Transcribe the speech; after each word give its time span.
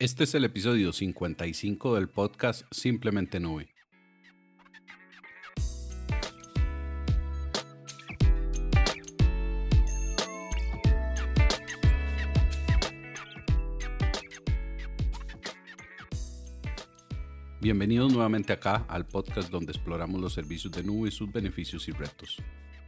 Este 0.00 0.24
es 0.24 0.34
el 0.34 0.46
episodio 0.46 0.94
55 0.94 1.96
del 1.96 2.08
podcast 2.08 2.62
Simplemente 2.70 3.38
Nube. 3.38 3.68
Bienvenidos 17.60 18.10
nuevamente 18.10 18.54
acá 18.54 18.86
al 18.88 19.06
podcast 19.06 19.50
donde 19.50 19.72
exploramos 19.72 20.18
los 20.18 20.32
servicios 20.32 20.72
de 20.72 20.82
nube, 20.82 21.10
sus 21.10 21.30
beneficios 21.30 21.86
y 21.88 21.92
retos. 21.92 22.38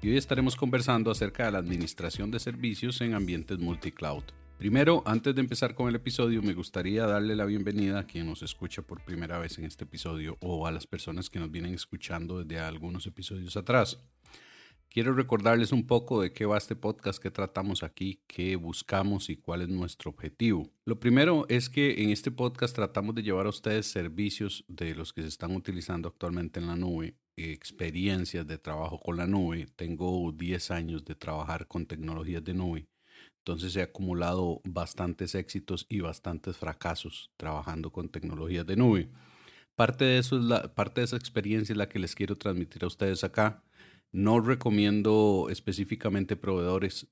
Y 0.00 0.08
hoy 0.08 0.16
estaremos 0.16 0.56
conversando 0.56 1.10
acerca 1.10 1.44
de 1.44 1.52
la 1.52 1.58
administración 1.58 2.30
de 2.30 2.40
servicios 2.40 3.02
en 3.02 3.12
ambientes 3.12 3.58
multicloud. 3.58 4.24
Primero, 4.62 5.02
antes 5.06 5.34
de 5.34 5.40
empezar 5.40 5.74
con 5.74 5.88
el 5.88 5.96
episodio, 5.96 6.40
me 6.40 6.54
gustaría 6.54 7.04
darle 7.04 7.34
la 7.34 7.46
bienvenida 7.46 7.98
a 7.98 8.06
quien 8.06 8.26
nos 8.26 8.42
escucha 8.42 8.80
por 8.80 9.04
primera 9.04 9.36
vez 9.40 9.58
en 9.58 9.64
este 9.64 9.82
episodio 9.82 10.38
o 10.40 10.68
a 10.68 10.70
las 10.70 10.86
personas 10.86 11.28
que 11.28 11.40
nos 11.40 11.50
vienen 11.50 11.74
escuchando 11.74 12.44
desde 12.44 12.60
algunos 12.60 13.04
episodios 13.08 13.56
atrás. 13.56 13.98
Quiero 14.88 15.14
recordarles 15.14 15.72
un 15.72 15.84
poco 15.84 16.22
de 16.22 16.32
qué 16.32 16.46
va 16.46 16.58
este 16.58 16.76
podcast, 16.76 17.20
qué 17.20 17.32
tratamos 17.32 17.82
aquí, 17.82 18.22
qué 18.28 18.54
buscamos 18.54 19.30
y 19.30 19.36
cuál 19.36 19.62
es 19.62 19.68
nuestro 19.68 20.12
objetivo. 20.12 20.70
Lo 20.84 21.00
primero 21.00 21.44
es 21.48 21.68
que 21.68 22.00
en 22.00 22.10
este 22.10 22.30
podcast 22.30 22.72
tratamos 22.72 23.16
de 23.16 23.24
llevar 23.24 23.46
a 23.46 23.50
ustedes 23.50 23.86
servicios 23.86 24.64
de 24.68 24.94
los 24.94 25.12
que 25.12 25.22
se 25.22 25.28
están 25.28 25.56
utilizando 25.56 26.06
actualmente 26.06 26.60
en 26.60 26.68
la 26.68 26.76
nube, 26.76 27.16
experiencias 27.34 28.46
de 28.46 28.58
trabajo 28.58 29.00
con 29.00 29.16
la 29.16 29.26
nube. 29.26 29.66
Tengo 29.74 30.30
10 30.30 30.70
años 30.70 31.04
de 31.04 31.16
trabajar 31.16 31.66
con 31.66 31.84
tecnologías 31.84 32.44
de 32.44 32.54
nube 32.54 32.86
entonces 33.42 33.74
he 33.74 33.82
acumulado 33.82 34.60
bastantes 34.64 35.34
éxitos 35.34 35.84
y 35.88 36.00
bastantes 36.00 36.56
fracasos 36.56 37.32
trabajando 37.36 37.90
con 37.90 38.08
tecnologías 38.08 38.64
de 38.64 38.76
nube. 38.76 39.08
Parte 39.74 40.04
de, 40.04 40.18
eso 40.18 40.38
es 40.38 40.68
parte 40.70 41.00
de 41.00 41.06
esa 41.06 41.16
experiencia 41.16 41.72
es 41.72 41.76
la 41.76 41.88
que 41.88 41.98
les 41.98 42.14
quiero 42.14 42.38
transmitir 42.38 42.84
a 42.84 42.86
ustedes 42.86 43.24
acá. 43.24 43.64
No 44.12 44.40
recomiendo 44.40 45.48
específicamente 45.50 46.36
proveedores. 46.36 47.08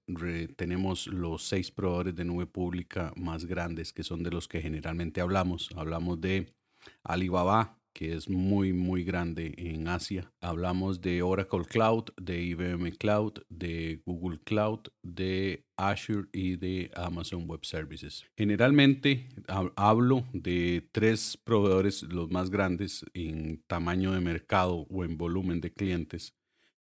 tenemos 0.56 1.08
los 1.08 1.42
seis 1.42 1.72
proveedores 1.72 2.14
de 2.14 2.24
nube 2.24 2.46
pública 2.46 3.12
más 3.16 3.46
grandes 3.46 3.92
que 3.92 4.04
son 4.04 4.22
de 4.22 4.30
los 4.30 4.46
que 4.46 4.62
generalmente 4.62 5.20
hablamos. 5.20 5.70
Hablamos 5.74 6.20
de 6.20 6.54
Alibaba, 7.02 7.79
que 7.92 8.14
es 8.14 8.28
muy, 8.28 8.72
muy 8.72 9.04
grande 9.04 9.54
en 9.56 9.88
Asia. 9.88 10.32
Hablamos 10.40 11.00
de 11.00 11.22
Oracle 11.22 11.64
Cloud, 11.64 12.04
de 12.16 12.42
IBM 12.42 12.92
Cloud, 12.92 13.34
de 13.48 14.02
Google 14.06 14.38
Cloud, 14.44 14.80
de 15.02 15.66
Azure 15.76 16.28
y 16.32 16.56
de 16.56 16.90
Amazon 16.94 17.48
Web 17.48 17.64
Services. 17.64 18.24
Generalmente 18.36 19.28
hablo 19.76 20.24
de 20.32 20.88
tres 20.92 21.38
proveedores, 21.42 22.02
los 22.02 22.30
más 22.30 22.50
grandes 22.50 23.04
en 23.14 23.62
tamaño 23.66 24.12
de 24.12 24.20
mercado 24.20 24.86
o 24.88 25.04
en 25.04 25.16
volumen 25.16 25.60
de 25.60 25.72
clientes, 25.72 26.34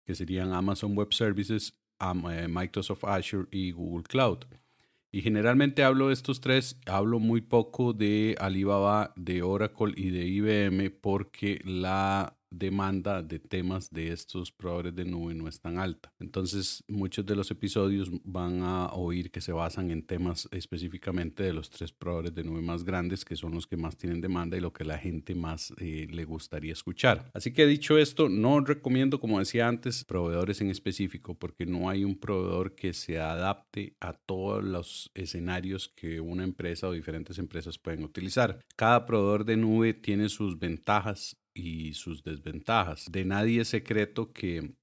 que 0.04 0.14
serían 0.14 0.52
Amazon 0.52 0.96
Web 0.96 1.12
Services, 1.12 1.74
eh, 2.00 2.48
Microsoft 2.48 3.04
Azure 3.04 3.48
y 3.50 3.72
Google 3.72 4.04
Cloud. 4.04 4.38
Y 5.12 5.22
generalmente 5.22 5.82
hablo 5.82 6.08
de 6.08 6.14
estos 6.14 6.40
tres, 6.40 6.78
hablo 6.86 7.18
muy 7.18 7.40
poco 7.40 7.92
de 7.92 8.36
Alibaba, 8.38 9.12
de 9.16 9.42
Oracle 9.42 9.92
y 9.96 10.10
de 10.10 10.26
IBM 10.26 10.90
porque 10.90 11.60
la 11.64 12.39
demanda 12.50 13.22
de 13.22 13.38
temas 13.38 13.90
de 13.90 14.12
estos 14.12 14.52
proveedores 14.52 14.94
de 14.94 15.04
nube 15.04 15.34
no 15.34 15.48
es 15.48 15.60
tan 15.60 15.78
alta. 15.78 16.12
Entonces, 16.18 16.84
muchos 16.88 17.24
de 17.24 17.36
los 17.36 17.50
episodios 17.50 18.10
van 18.24 18.62
a 18.62 18.88
oír 18.92 19.30
que 19.30 19.40
se 19.40 19.52
basan 19.52 19.90
en 19.90 20.02
temas 20.02 20.48
específicamente 20.50 21.42
de 21.42 21.52
los 21.52 21.70
tres 21.70 21.92
proveedores 21.92 22.34
de 22.34 22.44
nube 22.44 22.62
más 22.62 22.84
grandes, 22.84 23.24
que 23.24 23.36
son 23.36 23.54
los 23.54 23.66
que 23.66 23.76
más 23.76 23.96
tienen 23.96 24.20
demanda 24.20 24.56
y 24.56 24.60
lo 24.60 24.72
que 24.72 24.84
la 24.84 24.98
gente 24.98 25.34
más 25.34 25.72
eh, 25.78 26.06
le 26.10 26.24
gustaría 26.24 26.72
escuchar. 26.72 27.30
Así 27.34 27.52
que 27.52 27.66
dicho 27.66 27.98
esto, 27.98 28.28
no 28.28 28.60
recomiendo, 28.60 29.20
como 29.20 29.38
decía 29.38 29.68
antes, 29.68 30.04
proveedores 30.04 30.60
en 30.60 30.70
específico, 30.70 31.34
porque 31.34 31.66
no 31.66 31.88
hay 31.88 32.04
un 32.04 32.18
proveedor 32.18 32.74
que 32.74 32.92
se 32.92 33.18
adapte 33.18 33.96
a 34.00 34.12
todos 34.12 34.62
los 34.64 35.10
escenarios 35.14 35.88
que 35.88 36.20
una 36.20 36.44
empresa 36.44 36.88
o 36.88 36.92
diferentes 36.92 37.38
empresas 37.38 37.78
pueden 37.78 38.04
utilizar. 38.04 38.58
Cada 38.76 39.06
proveedor 39.06 39.44
de 39.44 39.56
nube 39.56 39.94
tiene 39.94 40.28
sus 40.28 40.58
ventajas 40.58 41.36
y 41.60 41.94
sus 41.94 42.22
desventajas. 42.22 43.06
De 43.10 43.24
nadie 43.24 43.60
es 43.60 43.68
secreto 43.68 44.32
que, 44.32 44.74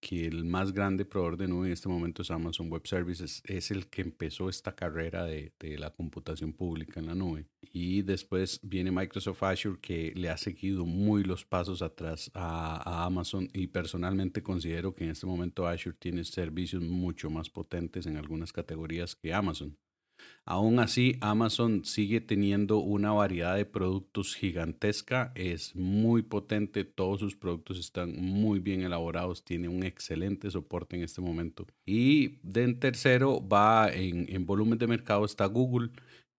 que 0.00 0.26
el 0.26 0.44
más 0.44 0.72
grande 0.72 1.04
proveedor 1.04 1.36
de 1.36 1.48
nube 1.48 1.66
en 1.66 1.72
este 1.72 1.88
momento 1.88 2.22
es 2.22 2.30
Amazon 2.30 2.70
Web 2.70 2.86
Services. 2.86 3.42
Es 3.44 3.70
el 3.70 3.88
que 3.88 4.02
empezó 4.02 4.48
esta 4.48 4.74
carrera 4.74 5.24
de, 5.24 5.52
de 5.58 5.78
la 5.78 5.90
computación 5.90 6.52
pública 6.52 7.00
en 7.00 7.06
la 7.06 7.14
nube. 7.14 7.46
Y 7.72 8.02
después 8.02 8.60
viene 8.62 8.90
Microsoft 8.90 9.42
Azure 9.42 9.80
que 9.80 10.12
le 10.14 10.28
ha 10.28 10.36
seguido 10.36 10.84
muy 10.84 11.24
los 11.24 11.44
pasos 11.44 11.82
atrás 11.82 12.30
a, 12.34 12.76
a 12.84 13.04
Amazon 13.04 13.48
y 13.52 13.68
personalmente 13.68 14.42
considero 14.42 14.94
que 14.94 15.04
en 15.04 15.10
este 15.10 15.26
momento 15.26 15.66
Azure 15.66 15.96
tiene 15.98 16.24
servicios 16.24 16.82
mucho 16.82 17.30
más 17.30 17.48
potentes 17.48 18.06
en 18.06 18.16
algunas 18.16 18.52
categorías 18.52 19.16
que 19.16 19.32
Amazon. 19.32 19.76
Aún 20.50 20.80
así, 20.80 21.16
Amazon 21.20 21.84
sigue 21.84 22.20
teniendo 22.20 22.78
una 22.78 23.12
variedad 23.12 23.54
de 23.54 23.64
productos 23.64 24.34
gigantesca, 24.34 25.30
es 25.36 25.76
muy 25.76 26.22
potente, 26.22 26.82
todos 26.84 27.20
sus 27.20 27.36
productos 27.36 27.78
están 27.78 28.16
muy 28.16 28.58
bien 28.58 28.82
elaborados, 28.82 29.44
tiene 29.44 29.68
un 29.68 29.84
excelente 29.84 30.50
soporte 30.50 30.96
en 30.96 31.04
este 31.04 31.20
momento. 31.20 31.68
Y 31.86 32.40
de 32.42 32.64
en 32.64 32.80
tercero 32.80 33.46
va 33.46 33.92
en, 33.92 34.26
en 34.28 34.44
volumen 34.44 34.76
de 34.76 34.88
mercado 34.88 35.24
está 35.24 35.46
Google, 35.46 35.92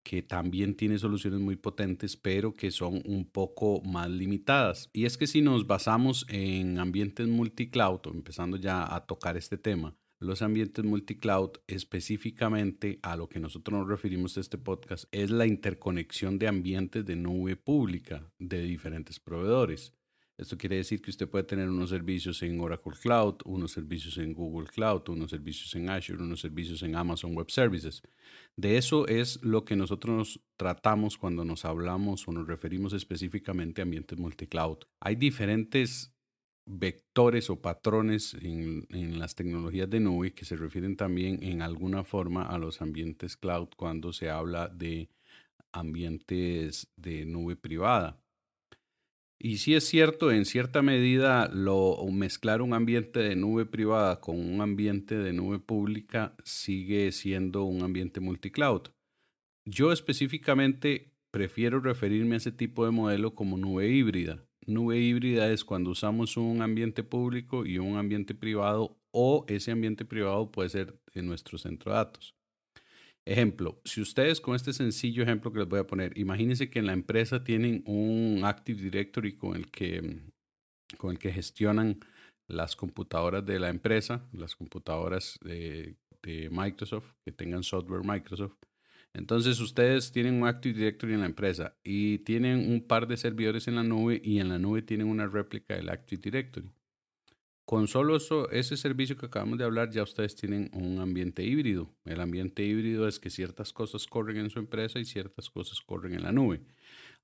que 0.04 0.22
también 0.22 0.76
tiene 0.76 1.00
soluciones 1.00 1.40
muy 1.40 1.56
potentes, 1.56 2.18
pero 2.18 2.54
que 2.54 2.70
son 2.70 3.02
un 3.06 3.24
poco 3.24 3.82
más 3.82 4.10
limitadas. 4.10 4.90
Y 4.92 5.06
es 5.06 5.18
que 5.18 5.26
si 5.26 5.42
nos 5.42 5.68
basamos 5.68 6.26
en 6.28 6.80
ambientes 6.80 7.30
multicloud, 7.30 8.02
empezando 8.08 8.58
ya 8.58 8.94
a 8.94 9.06
tocar 9.06 9.38
este 9.38 9.58
tema, 9.58 9.96
los 10.22 10.44
ambientes 10.44 10.86
multicloud, 10.86 11.50
específicamente 11.66 13.00
a 13.02 13.16
lo 13.16 13.28
que 13.28 13.40
nosotros 13.40 13.80
nos 13.80 13.90
referimos 13.90 14.38
a 14.38 14.42
este 14.42 14.60
podcast, 14.60 15.06
es 15.12 15.32
la 15.32 15.48
interconexión 15.48 16.38
de 16.38 16.48
ambientes 16.48 17.04
de 17.06 17.16
nube 17.16 17.56
pública 17.56 18.32
de 18.38 18.62
diferentes 18.62 19.20
proveedores. 19.20 19.94
Esto 20.38 20.58
quiere 20.58 20.78
decir 20.78 21.02
que 21.02 21.10
usted 21.10 21.28
puede 21.28 21.46
tener 21.46 21.70
unos 21.70 21.90
servicios 21.90 22.42
en 22.44 22.60
Oracle 22.60 22.94
Cloud, 23.02 23.38
unos 23.46 23.72
servicios 23.72 24.18
en 24.20 24.34
Google 24.34 24.68
Cloud, 24.68 25.10
unos 25.10 25.32
servicios 25.32 25.74
en 25.74 25.90
Azure, 25.90 26.22
unos 26.22 26.40
servicios 26.40 26.84
en 26.84 26.96
Amazon 26.96 27.36
Web 27.36 27.50
Services. 27.50 28.04
De 28.56 28.78
eso 28.78 29.08
es 29.08 29.42
lo 29.44 29.66
que 29.66 29.76
nosotros 29.76 30.40
tratamos 30.56 31.18
cuando 31.18 31.44
nos 31.46 31.66
hablamos 31.66 32.28
o 32.28 32.32
nos 32.32 32.48
referimos 32.48 32.94
específicamente 32.94 33.82
a 33.82 33.84
ambientes 33.84 34.20
multicloud. 34.20 34.78
Hay 35.00 35.16
diferentes 35.16 36.14
vectores 36.72 37.50
o 37.50 37.62
patrones 37.62 38.34
en, 38.42 39.20
las 39.20 39.36
tecnologías 39.36 39.90
de 39.90 40.00
nube 40.00 40.34
que 40.34 40.46
se 40.46 40.56
refieren 40.56 40.96
también 40.96 41.44
en 41.44 41.62
alguna 41.62 42.04
forma 42.04 42.44
a 42.44 42.58
los 42.58 42.82
ambientes 42.82 43.36
cloud 43.36 43.70
cuando 43.76 44.14
se 44.14 44.30
habla 44.30 44.70
de 44.70 45.10
ambientes 45.74 46.92
de 46.96 47.26
nube 47.26 47.56
privada. 47.56 48.22
Y 49.38 49.58
sí 49.58 49.74
es 49.74 49.86
cierto, 49.86 50.32
en 50.32 50.46
cierta 50.46 50.82
medida, 50.82 51.50
lo, 51.50 51.98
mezclar 52.12 52.62
un 52.62 52.74
ambiente 52.74 53.20
de 53.20 53.36
nube 53.36 53.66
privada 53.66 54.22
con 54.22 54.40
un 54.40 54.62
ambiente 54.62 55.16
de 55.16 55.34
nube 55.34 55.60
pública 55.60 56.36
sigue 56.44 57.12
siendo 57.12 57.64
un 57.64 57.82
ambiente 57.82 58.20
multicloud. 58.20 58.84
Yo 59.66 59.92
específicamente 59.92 61.12
prefiero 61.32 61.80
referirme 61.80 62.36
a 62.36 62.38
ese 62.38 62.52
tipo 62.52 62.86
de 62.86 62.92
modelo 62.92 63.34
como 63.34 63.58
nube 63.58 63.90
híbrida 63.90 64.46
nube 64.66 65.00
híbrida 65.00 65.52
es 65.52 65.64
cuando 65.64 65.92
usamos 65.92 66.38
un 66.38 66.62
ambiente 66.62 67.04
público 67.04 67.66
y 67.66 67.78
un 67.78 67.98
ambiente 67.98 68.36
privado 68.36 68.98
o 69.12 69.46
ese 69.48 69.72
ambiente 69.72 70.06
privado 70.06 70.52
puede 70.52 70.70
ser 70.70 71.00
en 71.14 71.28
nuestro 71.28 71.58
centro 71.58 71.92
de 71.92 71.98
datos. 71.98 72.36
Ejemplo, 73.26 73.80
si 73.86 74.02
ustedes 74.02 74.42
con 74.42 74.56
este 74.56 74.74
sencillo 74.74 75.22
ejemplo 75.22 75.52
que 75.52 75.60
les 75.60 75.68
voy 75.68 75.80
a 75.80 75.88
poner, 75.88 76.18
imagínense 76.18 76.70
que 76.70 76.80
en 76.80 76.88
la 76.88 76.94
empresa 76.94 77.44
tienen 77.44 77.84
un 77.86 78.42
Active 78.44 78.82
Directory 78.82 79.36
con 79.36 79.56
el 79.56 79.70
que, 79.70 80.22
con 80.98 81.12
el 81.12 81.20
que 81.20 81.32
gestionan 81.32 82.00
las 82.48 82.76
computadoras 82.76 83.46
de 83.46 83.60
la 83.60 83.70
empresa, 83.70 84.28
las 84.34 84.56
computadoras 84.56 85.38
de 85.44 85.98
Microsoft, 86.52 87.14
que 87.24 87.32
tengan 87.32 87.64
software 87.64 88.04
Microsoft. 88.04 88.56
Entonces 89.14 89.60
ustedes 89.60 90.12
tienen 90.12 90.36
un 90.42 90.48
Active 90.48 90.78
Directory 90.78 91.14
en 91.14 91.20
la 91.22 91.26
empresa 91.26 91.76
y 91.84 92.20
tienen 92.20 92.72
un 92.72 92.88
par 92.88 93.08
de 93.08 93.18
servidores 93.18 93.68
en 93.68 93.76
la 93.76 93.84
nube 93.84 94.22
y 94.24 94.40
en 94.40 94.50
la 94.50 94.58
nube 94.58 94.82
tienen 94.82 95.08
una 95.08 95.28
réplica 95.28 95.76
del 95.76 95.90
Active 95.90 96.22
Directory. 96.22 96.70
Con 97.66 97.88
solo 97.88 98.18
ese 98.52 98.76
servicio 98.76 99.16
que 99.16 99.28
acabamos 99.28 99.58
de 99.58 99.64
hablar, 99.64 99.92
ya 99.92 100.04
ustedes 100.04 100.36
tienen 100.36 100.70
un 100.74 101.00
ambiente 101.00 101.44
híbrido. 101.44 101.90
El 102.04 102.20
ambiente 102.20 102.66
híbrido 102.66 103.08
es 103.08 103.20
que 103.20 103.30
ciertas 103.30 103.72
cosas 103.72 104.08
corren 104.08 104.38
en 104.38 104.50
su 104.50 104.60
empresa 104.60 105.00
y 105.00 105.06
ciertas 105.06 105.50
cosas 105.50 105.80
corren 105.80 106.14
en 106.14 106.24
la 106.24 106.32
nube. 106.32 106.62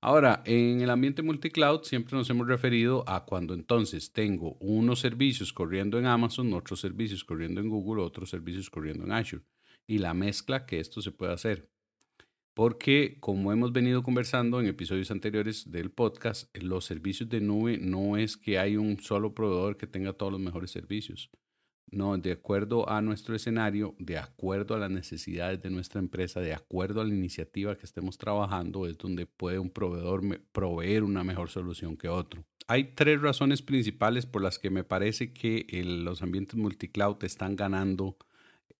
Ahora, 0.00 0.42
en 0.46 0.80
el 0.80 0.90
ambiente 0.90 1.22
multicloud 1.22 1.82
siempre 1.82 2.16
nos 2.16 2.30
hemos 2.30 2.46
referido 2.46 3.04
a 3.08 3.24
cuando 3.24 3.52
entonces 3.52 4.12
tengo 4.12 4.56
unos 4.60 5.00
servicios 5.00 5.52
corriendo 5.52 5.98
en 5.98 6.06
Amazon, 6.06 6.52
otros 6.54 6.80
servicios 6.80 7.24
corriendo 7.24 7.60
en 7.60 7.68
Google, 7.68 8.02
otros 8.02 8.30
servicios 8.30 8.70
corriendo 8.70 9.04
en 9.04 9.12
Azure 9.12 9.42
y 9.88 9.98
la 9.98 10.14
mezcla 10.14 10.66
que 10.66 10.78
esto 10.78 11.02
se 11.02 11.10
puede 11.10 11.32
hacer. 11.32 11.68
Porque 12.58 13.18
como 13.20 13.52
hemos 13.52 13.72
venido 13.72 14.02
conversando 14.02 14.58
en 14.58 14.66
episodios 14.66 15.12
anteriores 15.12 15.70
del 15.70 15.92
podcast, 15.92 16.52
los 16.56 16.84
servicios 16.84 17.28
de 17.28 17.40
nube 17.40 17.78
no 17.78 18.16
es 18.16 18.36
que 18.36 18.58
hay 18.58 18.76
un 18.76 18.98
solo 18.98 19.32
proveedor 19.32 19.76
que 19.76 19.86
tenga 19.86 20.12
todos 20.12 20.32
los 20.32 20.40
mejores 20.40 20.72
servicios. 20.72 21.30
No, 21.92 22.18
de 22.18 22.32
acuerdo 22.32 22.90
a 22.90 23.00
nuestro 23.00 23.36
escenario, 23.36 23.94
de 24.00 24.18
acuerdo 24.18 24.74
a 24.74 24.78
las 24.80 24.90
necesidades 24.90 25.62
de 25.62 25.70
nuestra 25.70 26.00
empresa, 26.00 26.40
de 26.40 26.52
acuerdo 26.52 27.00
a 27.00 27.04
la 27.04 27.14
iniciativa 27.14 27.78
que 27.78 27.86
estemos 27.86 28.18
trabajando, 28.18 28.88
es 28.88 28.98
donde 28.98 29.26
puede 29.26 29.60
un 29.60 29.70
proveedor 29.70 30.40
proveer 30.50 31.04
una 31.04 31.22
mejor 31.22 31.50
solución 31.50 31.96
que 31.96 32.08
otro. 32.08 32.44
Hay 32.66 32.92
tres 32.96 33.20
razones 33.20 33.62
principales 33.62 34.26
por 34.26 34.42
las 34.42 34.58
que 34.58 34.70
me 34.70 34.82
parece 34.82 35.32
que 35.32 35.64
los 35.84 36.22
ambientes 36.22 36.56
multicloud 36.56 37.22
están 37.22 37.54
ganando 37.54 38.16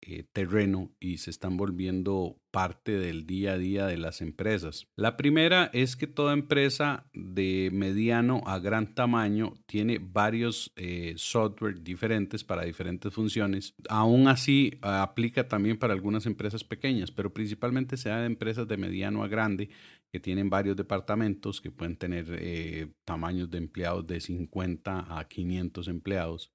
eh, 0.00 0.25
terreno 0.33 0.91
y 1.00 1.19
se 1.19 1.31
están 1.31 1.56
volviendo 1.56 2.37
parte 2.50 2.93
del 2.93 3.27
día 3.27 3.53
a 3.53 3.59
día 3.59 3.87
de 3.87 3.99
las 3.99 4.21
empresas. 4.21 4.87
La 4.97 5.17
primera 5.17 5.71
es 5.73 5.97
que 5.97 6.06
toda 6.06 6.33
empresa 6.33 7.09
de 7.12 7.71
mediano 7.73 8.43
a 8.47 8.59
gran 8.59 8.95
tamaño 8.95 9.55
tiene 9.67 9.99
varios 10.00 10.73
eh, 10.77 11.15
software 11.17 11.83
diferentes 11.83 12.45
para 12.45 12.62
diferentes 12.62 13.12
funciones. 13.12 13.75
Aún 13.89 14.29
así, 14.29 14.79
aplica 14.83 15.49
también 15.49 15.79
para 15.79 15.95
algunas 15.95 16.27
empresas 16.27 16.65
pequeñas, 16.65 17.11
pero 17.11 17.33
principalmente 17.33 17.97
se 17.97 18.09
da 18.09 18.21
de 18.21 18.27
empresas 18.27 18.67
de 18.67 18.77
mediano 18.77 19.23
a 19.23 19.29
grande 19.29 19.69
que 20.11 20.21
tienen 20.21 20.49
varios 20.49 20.77
departamentos 20.77 21.61
que 21.61 21.71
pueden 21.71 21.97
tener 21.97 22.27
eh, 22.31 22.89
tamaños 23.05 23.50
de 23.50 23.59
empleados 23.59 24.06
de 24.06 24.21
50 24.21 25.19
a 25.19 25.29
500 25.29 25.89
empleados. 25.89 26.53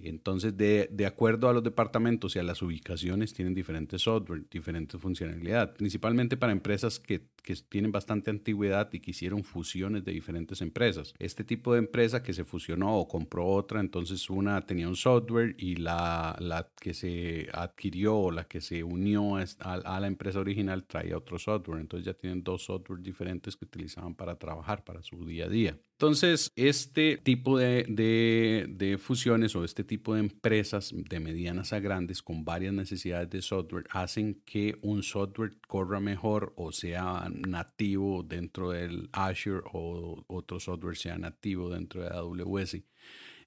Entonces, 0.00 0.56
de, 0.56 0.88
de, 0.90 1.06
acuerdo 1.06 1.48
a 1.48 1.52
los 1.52 1.62
departamentos 1.62 2.34
y 2.34 2.38
a 2.38 2.42
las 2.42 2.62
ubicaciones, 2.62 3.34
tienen 3.34 3.54
diferentes 3.54 4.02
software, 4.02 4.44
diferentes 4.50 5.00
funcionalidad, 5.00 5.74
principalmente 5.74 6.36
para 6.36 6.52
empresas 6.52 6.98
que, 6.98 7.26
que, 7.42 7.54
tienen 7.68 7.92
bastante 7.92 8.30
antigüedad 8.30 8.88
y 8.92 9.00
que 9.00 9.10
hicieron 9.10 9.44
fusiones 9.44 10.04
de 10.04 10.12
diferentes 10.12 10.62
empresas. 10.62 11.14
Este 11.18 11.44
tipo 11.44 11.74
de 11.74 11.80
empresa 11.80 12.22
que 12.22 12.32
se 12.32 12.44
fusionó 12.44 12.98
o 12.98 13.06
compró 13.06 13.46
otra, 13.46 13.80
entonces 13.80 14.30
una 14.30 14.60
tenía 14.62 14.88
un 14.88 14.96
software 14.96 15.54
y 15.58 15.76
la, 15.76 16.36
la 16.40 16.70
que 16.80 16.94
se 16.94 17.48
adquirió 17.52 18.16
o 18.16 18.30
la 18.30 18.44
que 18.44 18.60
se 18.60 18.82
unió 18.82 19.36
a, 19.36 19.44
a, 19.60 20.00
la 20.00 20.06
empresa 20.06 20.40
original 20.40 20.84
traía 20.84 21.18
otro 21.18 21.38
software. 21.38 21.80
Entonces 21.80 22.06
ya 22.06 22.14
tienen 22.14 22.42
dos 22.42 22.64
software 22.64 23.00
diferentes 23.00 23.56
que 23.56 23.66
utilizaban 23.66 24.14
para 24.14 24.38
trabajar, 24.38 24.84
para 24.84 25.02
su 25.02 25.24
día 25.26 25.44
a 25.44 25.48
día. 25.48 25.78
Entonces, 26.02 26.50
este 26.56 27.16
tipo 27.16 27.58
de, 27.58 27.84
de, 27.86 28.98
fusiones 28.98 29.54
o 29.54 29.64
este 29.64 29.82
este 29.82 29.84
tipo 29.84 30.14
de 30.14 30.20
empresas 30.20 30.92
de 30.92 31.20
medianas 31.20 31.72
a 31.72 31.78
grandes 31.78 32.22
con 32.22 32.44
varias 32.44 32.74
necesidades 32.74 33.30
de 33.30 33.40
software 33.40 33.86
hacen 33.90 34.42
que 34.44 34.76
un 34.82 35.04
software 35.04 35.52
corra 35.68 36.00
mejor 36.00 36.52
o 36.56 36.72
sea 36.72 37.28
nativo 37.32 38.24
dentro 38.24 38.70
del 38.70 39.08
Azure 39.12 39.62
o 39.72 40.24
otro 40.26 40.58
software 40.58 40.96
sea 40.96 41.18
nativo 41.18 41.70
dentro 41.70 42.02
de 42.02 42.08
AWS. 42.08 42.78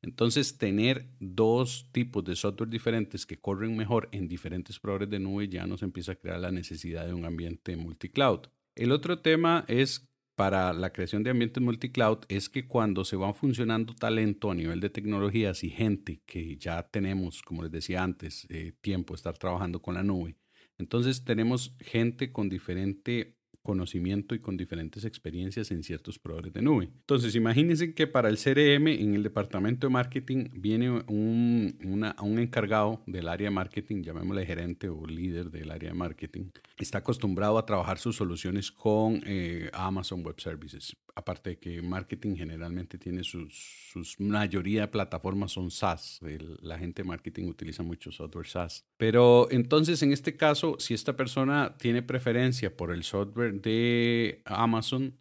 Entonces, 0.02 0.58
tener 0.58 1.10
dos 1.20 1.90
tipos 1.92 2.24
de 2.24 2.38
software 2.38 2.70
diferentes 2.70 3.26
que 3.26 3.36
corren 3.36 3.76
mejor 3.76 4.08
en 4.14 4.30
diferentes 4.30 4.80
proveedores 4.80 5.10
de 5.10 5.20
nube 5.20 5.50
ya 5.50 5.68
nos 5.68 5.84
empieza 5.84 6.14
a 6.14 6.16
crear 6.16 6.40
la 6.40 6.52
necesidad 6.52 7.06
de 7.06 7.14
un 7.14 7.26
ambiente 7.26 7.76
multicloud. 7.76 8.48
El 8.76 8.92
otro 8.92 9.20
tema 9.20 9.64
es 9.68 10.10
para 10.36 10.74
la 10.74 10.92
creación 10.92 11.24
de 11.24 11.30
ambientes 11.32 11.64
multicloud 11.64 12.20
es 12.28 12.50
que 12.50 12.68
cuando 12.68 13.06
se 13.06 13.16
va 13.16 13.34
funcionando 13.34 13.94
talento 13.94 14.52
a 14.52 14.56
nivel 14.56 14.80
de 14.82 14.90
tecnologías 14.90 15.64
y 15.64 15.70
gente 15.70 16.22
que 16.26 16.58
ya 16.58 16.84
tenemos, 16.84 17.42
como 17.42 17.64
les 17.64 17.72
decía 17.72 18.04
antes, 18.04 18.46
eh, 18.50 18.74
tiempo 18.82 19.16
estar 19.16 19.38
trabajando 19.38 19.82
con 19.82 19.96
la 19.96 20.04
nube, 20.04 20.36
entonces 20.78 21.24
tenemos 21.24 21.76
gente 21.80 22.32
con 22.32 22.50
diferente 22.50 23.35
conocimiento 23.66 24.34
y 24.34 24.40
con 24.40 24.56
diferentes 24.56 25.04
experiencias 25.04 25.72
en 25.72 25.84
ciertos 25.84 26.18
proveedores 26.18 26.54
de 26.54 26.62
nube. 26.62 26.86
Entonces, 26.86 27.36
imagínense 27.36 27.94
que 27.94 28.08
para 28.08 28.30
el 28.30 28.38
CRM 28.38 28.88
en 28.88 29.16
el 29.16 29.24
departamento 29.24 29.88
de 29.88 29.92
marketing 29.92 30.46
viene 30.54 30.90
un, 30.90 31.78
un 31.84 32.40
encargado 32.40 33.02
del 33.06 33.28
área 33.28 33.50
de 33.50 33.56
marketing, 33.56 34.04
llamémosle 34.04 34.46
gerente 34.46 34.88
o 34.88 35.06
líder 35.06 35.52
del 35.52 35.72
área 35.72 35.90
de 35.90 35.96
marketing, 35.96 36.46
está 36.78 37.00
acostumbrado 37.00 37.58
a 37.58 37.66
trabajar 37.66 37.98
sus 37.98 38.16
soluciones 38.16 38.72
con 38.72 39.22
eh, 39.26 39.70
Amazon 39.74 40.24
Web 40.24 40.40
Services. 40.40 40.96
Aparte 41.18 41.52
de 41.52 41.60
que 41.60 41.82
marketing 41.82 42.36
generalmente 42.36 42.98
tiene 42.98 43.24
sus, 43.24 44.16
mayoría 44.20 44.82
de 44.82 44.88
plataformas 44.90 45.54
son 45.54 45.72
SaaS. 45.72 46.20
la 46.62 46.78
gente 46.78 47.04
de 47.04 47.08
marketing 47.08 47.46
utiliza 47.46 47.84
mucho 47.84 48.12
software 48.12 48.48
SaaS. 48.48 48.86
Pero 48.98 49.50
entonces, 49.50 50.04
en 50.04 50.12
este 50.12 50.36
caso, 50.36 50.76
si 50.78 50.94
esta 50.94 51.16
persona 51.16 51.78
tiene 51.78 52.02
preferencia 52.02 52.76
por 52.76 52.92
el 52.92 53.04
software 53.04 53.62
de 53.62 54.42
Amazon 54.44 55.18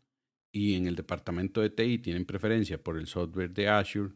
y 0.53 0.75
en 0.75 0.89
el 0.89 0.97
departamento 0.97 1.61
de 1.61 1.71
TI 1.71 1.99
tienen 1.99 2.25
preferencia 2.25 2.83
por 2.83 2.99
el 2.99 3.07
software 3.07 3.53
de 3.53 3.69
Azure, 3.69 4.15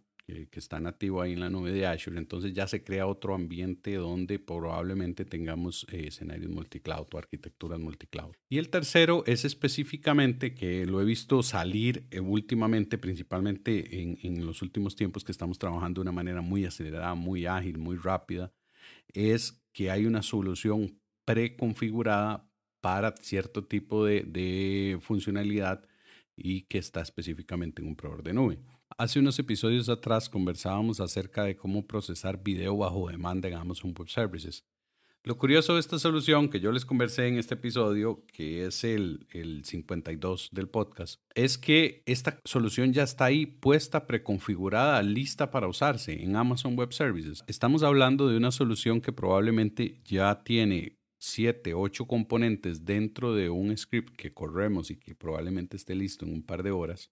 que, 0.50 0.58
está 0.58 0.80
nativo 0.80 1.22
ahí 1.22 1.32
en 1.32 1.40
la 1.40 1.50
nube 1.50 1.72
de 1.72 1.86
Azure, 1.86 2.18
entonces 2.18 2.52
ya 2.52 2.66
se 2.66 2.82
crea 2.82 3.06
otro 3.06 3.34
ambiente 3.34 3.94
donde 3.94 4.38
probablemente 4.38 5.24
tengamos 5.24 5.86
eh, 5.90 6.08
escenarios 6.08 6.50
multicloud 6.50 7.06
o 7.12 7.18
arquitecturas 7.18 7.80
multicloud. 7.80 8.34
Y 8.48 8.58
el 8.58 8.68
tercero 8.68 9.24
es 9.26 9.44
específicamente 9.44 10.54
que 10.54 10.84
lo 10.86 11.00
he 11.00 11.04
visto 11.04 11.42
salir 11.42 12.06
eh, 12.10 12.20
últimamente, 12.20 12.98
principalmente 12.98 14.00
en, 14.00 14.18
en 14.22 14.44
los 14.44 14.62
últimos 14.62 14.96
tiempos 14.96 15.24
que 15.24 15.32
estamos 15.32 15.58
trabajando 15.58 16.00
de 16.00 16.02
una 16.02 16.12
manera 16.12 16.40
muy 16.40 16.64
acelerada, 16.64 17.14
muy 17.14 17.46
ágil, 17.46 17.78
muy 17.78 17.96
rápida, 17.96 18.52
es 19.14 19.64
que 19.72 19.90
hay 19.90 20.06
una 20.06 20.22
solución 20.22 21.00
preconfigurada 21.24 22.48
para 22.80 23.14
cierto 23.16 23.64
tipo 23.64 24.04
de, 24.04 24.98
funcionalidad 25.02 25.84
y 26.36 26.62
que 26.62 26.78
está 26.78 27.00
específicamente 27.00 27.82
en 27.82 27.88
un 27.88 27.96
proveedor 27.96 28.22
de 28.22 28.32
nube. 28.32 28.58
Hace 28.96 29.20
unos 29.20 29.38
episodios 29.38 29.88
atrás 29.88 30.28
conversábamos 30.28 31.00
acerca 31.00 31.44
de 31.44 31.56
cómo 31.56 31.86
procesar 31.86 32.42
video 32.42 32.76
bajo 32.76 33.08
demanda 33.08 33.48
en 33.48 33.54
Amazon 33.54 33.94
Web 33.96 34.08
Services. 34.08 34.64
Lo 35.24 35.36
curioso 35.36 35.74
de 35.74 35.80
esta 35.80 35.98
solución 35.98 36.48
que 36.48 36.58
yo 36.58 36.72
les 36.72 36.84
conversé 36.84 37.28
en 37.28 37.38
este 37.38 37.54
episodio, 37.54 38.24
que 38.32 38.66
es 38.66 38.82
el, 38.84 39.26
el 39.32 39.64
52 39.64 40.48
del 40.52 40.68
podcast, 40.68 41.20
es 41.34 41.58
que 41.58 42.02
esta 42.06 42.40
solución 42.44 42.92
ya 42.92 43.02
está 43.02 43.26
ahí 43.26 43.44
puesta, 43.44 44.06
preconfigurada, 44.06 45.02
lista 45.02 45.50
para 45.50 45.68
usarse 45.68 46.22
en 46.22 46.36
Amazon 46.36 46.76
Web 46.78 46.92
Services. 46.92 47.44
Estamos 47.46 47.82
hablando 47.82 48.28
de 48.28 48.36
una 48.36 48.50
solución 48.50 49.00
que 49.00 49.12
probablemente 49.12 50.00
ya 50.04 50.42
tiene 50.44 50.98
siete, 51.18 51.74
ocho 51.74 52.06
componentes 52.06 52.84
dentro 52.84 53.34
de 53.34 53.50
un 53.50 53.76
script 53.76 54.16
que 54.16 54.32
corremos 54.32 54.90
y 54.90 54.96
que 54.96 55.14
probablemente 55.14 55.76
esté 55.76 55.94
listo 55.94 56.24
en 56.24 56.32
un 56.32 56.42
par 56.42 56.62
de 56.62 56.70
horas, 56.70 57.10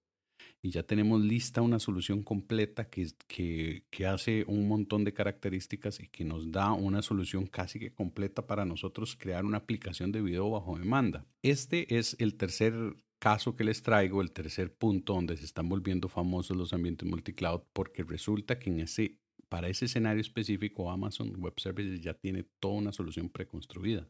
y 0.63 0.71
ya 0.71 0.83
tenemos 0.83 1.21
lista 1.21 1.63
una 1.63 1.79
solución 1.79 2.23
completa 2.23 2.85
que, 2.85 3.09
que, 3.27 3.85
que, 3.91 4.07
hace 4.07 4.45
un 4.49 4.67
montón 4.69 5.05
de 5.05 5.13
características 5.13 6.01
y 6.01 6.09
que 6.09 6.25
nos 6.25 6.51
da 6.51 6.73
una 6.73 7.03
solución 7.03 7.47
casi 7.47 7.79
que 7.79 7.93
completa 7.93 8.47
para 8.47 8.65
nosotros 8.65 9.17
crear 9.17 9.45
una 9.45 9.59
aplicación 9.59 10.13
de 10.13 10.23
video 10.23 10.51
bajo 10.51 10.79
demanda. 10.79 11.27
Este 11.43 11.99
es 11.99 12.17
el 12.19 12.37
tercer 12.37 12.75
caso 13.19 13.57
que 13.57 13.65
les 13.65 13.83
traigo, 13.83 14.23
el 14.23 14.33
tercer 14.33 14.75
punto 14.75 15.15
donde 15.15 15.37
se 15.37 15.45
están 15.45 15.69
volviendo 15.69 16.09
famosos 16.09 16.57
los 16.57 16.73
ambientes 16.73 17.09
multicloud, 17.09 17.63
porque 17.73 18.03
resulta 18.03 18.59
que 18.59 18.71
en 18.71 18.81
ese 18.81 19.19
para 19.49 19.69
ese 19.69 19.85
escenario 19.85 20.21
específico, 20.21 20.91
Amazon 20.91 21.33
Web 21.39 21.55
Services 21.59 22.01
ya 22.01 22.15
tiene 22.15 22.45
toda 22.59 22.75
una 22.75 22.93
solución 22.93 23.29
preconstruida. 23.29 24.07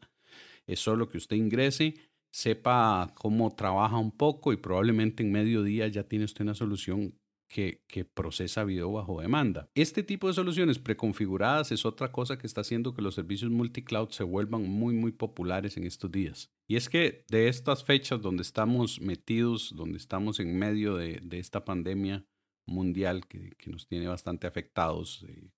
Es 0.65 0.79
solo 0.79 1.07
que 1.09 1.17
usted 1.17 1.35
ingrese, 1.35 1.95
sepa 2.31 3.11
cómo 3.15 3.55
trabaja 3.55 3.97
un 3.97 4.11
poco 4.11 4.53
y 4.53 4.57
probablemente 4.57 5.23
en 5.23 5.31
medio 5.31 5.63
día 5.63 5.87
ya 5.87 6.03
tiene 6.03 6.25
usted 6.25 6.43
una 6.43 6.53
solución 6.53 7.13
que, 7.47 8.05
procesa 8.13 8.63
video 8.63 8.91
bajo 8.91 9.21
demanda. 9.21 9.69
Este 9.73 10.03
tipo 10.03 10.27
de 10.27 10.33
soluciones 10.33 10.79
preconfiguradas 10.79 11.71
es 11.71 11.85
otra 11.85 12.11
cosa 12.11 12.37
que 12.37 12.47
está 12.47 12.61
haciendo 12.61 12.93
que 12.93 13.01
los 13.01 13.15
servicios 13.15 13.51
multicloud 13.51 14.09
se 14.09 14.23
vuelvan 14.23 14.63
muy, 14.63 14.93
muy 14.93 15.11
populares 15.11 15.77
en 15.77 15.85
estos 15.85 16.11
días. 16.11 16.51
Y 16.67 16.75
es 16.75 16.89
que 16.89 17.25
de 17.29 17.47
estas 17.47 17.83
fechas 17.83 18.21
donde 18.21 18.43
estamos 18.43 18.99
metidos, 19.01 19.73
donde 19.75 19.97
estamos 19.97 20.39
en 20.39 20.57
medio 20.57 20.97
de, 20.97 21.21
esta 21.31 21.63
pandemia, 21.63 22.25
mundial 22.65 23.27
que, 23.27 23.55
nos 23.67 23.87
tiene 23.87 24.07
bastante 24.07 24.45
afectados, 24.45 25.25
eh, 25.27 25.51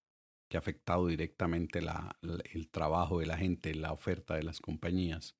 que 0.48 0.58
ha 0.58 0.60
afectado 0.60 1.08
directamente 1.08 1.80
el 2.54 2.70
trabajo 2.70 3.20
de 3.20 3.26
la 3.26 3.38
gente, 3.38 3.74
la 3.74 3.92
oferta 3.92 4.36
de 4.36 4.44
las 4.44 4.60
compañías. 4.60 5.39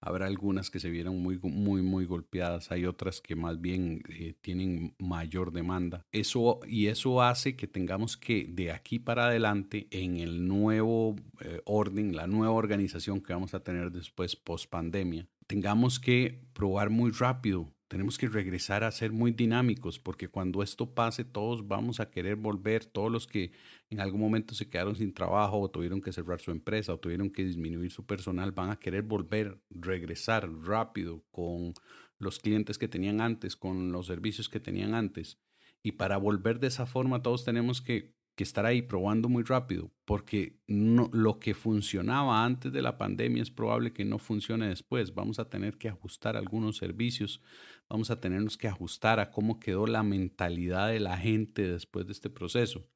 Habrá 0.00 0.26
algunas 0.26 0.70
que 0.70 0.80
se 0.80 0.90
vieron 0.90 1.20
muy, 1.20 1.38
muy, 1.38 1.82
muy 1.82 2.04
golpeadas, 2.04 2.70
hay 2.70 2.86
otras 2.86 3.20
que 3.20 3.34
más 3.34 3.60
bien 3.60 4.02
eh, 4.08 4.34
tienen 4.40 4.94
mayor 4.98 5.52
demanda. 5.52 6.06
Eso, 6.12 6.60
y 6.66 6.86
eso 6.86 7.22
hace 7.22 7.56
que 7.56 7.66
tengamos 7.66 8.16
que 8.16 8.46
de 8.48 8.70
aquí 8.70 8.98
para 8.98 9.26
adelante, 9.26 9.88
en 9.90 10.16
el 10.18 10.46
nuevo 10.46 11.16
eh, 11.40 11.60
orden, 11.64 12.14
la 12.14 12.26
nueva 12.26 12.52
organización 12.52 13.20
que 13.20 13.32
vamos 13.32 13.54
a 13.54 13.60
tener 13.60 13.90
después 13.90 14.36
post 14.36 14.70
pandemia, 14.70 15.26
tengamos 15.46 15.98
que 15.98 16.44
probar 16.52 16.90
muy 16.90 17.10
rápido 17.10 17.72
tenemos 17.88 18.18
que 18.18 18.28
regresar 18.28 18.84
a 18.84 18.90
ser 18.90 19.12
muy 19.12 19.32
dinámicos, 19.32 19.98
porque 19.98 20.28
cuando 20.28 20.62
esto 20.62 20.94
pase, 20.94 21.24
todos 21.24 21.66
vamos 21.66 22.00
a 22.00 22.10
querer 22.10 22.36
volver, 22.36 22.84
todos 22.84 23.10
los 23.10 23.26
que 23.26 23.50
en 23.88 24.00
algún 24.00 24.20
momento 24.20 24.54
se 24.54 24.68
quedaron 24.68 24.94
sin 24.94 25.14
trabajo 25.14 25.58
o 25.58 25.70
tuvieron 25.70 26.02
que 26.02 26.12
cerrar 26.12 26.40
su 26.40 26.50
empresa 26.50 26.92
o 26.92 26.98
tuvieron 26.98 27.30
que 27.30 27.44
disminuir 27.44 27.90
su 27.90 28.04
personal, 28.04 28.52
van 28.52 28.70
a 28.70 28.78
querer 28.78 29.02
volver, 29.02 29.58
regresar 29.70 30.50
rápido 30.62 31.24
con 31.30 31.72
los 32.18 32.38
clientes 32.38 32.76
que 32.76 32.88
tenían 32.88 33.22
antes, 33.22 33.56
con 33.56 33.90
los 33.90 34.06
servicios 34.06 34.50
que 34.50 34.60
tenían 34.60 34.94
antes. 34.94 35.38
Y 35.82 35.92
para 35.92 36.18
volver 36.18 36.60
de 36.60 36.66
esa 36.66 36.84
forma, 36.84 37.22
todos 37.22 37.44
tenemos 37.44 37.80
que 37.80 38.17
que 38.38 38.44
estar 38.44 38.66
ahí 38.66 38.82
probando 38.82 39.28
muy 39.28 39.42
rápido, 39.42 39.90
porque 40.04 40.60
no, 40.68 41.10
lo 41.12 41.40
que 41.40 41.54
funcionaba 41.54 42.44
antes 42.44 42.72
de 42.72 42.82
la 42.82 42.96
pandemia 42.96 43.42
es 43.42 43.50
probable 43.50 43.92
que 43.92 44.04
no 44.04 44.20
funcione 44.20 44.68
después. 44.68 45.12
Vamos 45.12 45.40
a 45.40 45.50
tener 45.50 45.76
que 45.76 45.88
ajustar 45.88 46.36
algunos 46.36 46.76
servicios, 46.76 47.42
vamos 47.88 48.12
a 48.12 48.20
tenernos 48.20 48.56
que 48.56 48.68
ajustar 48.68 49.18
a 49.18 49.32
cómo 49.32 49.58
quedó 49.58 49.88
la 49.88 50.04
mentalidad 50.04 50.86
de 50.86 51.00
la 51.00 51.18
gente 51.18 51.62
después 51.68 52.06
de 52.06 52.12
este 52.12 52.30
proceso. 52.30 52.86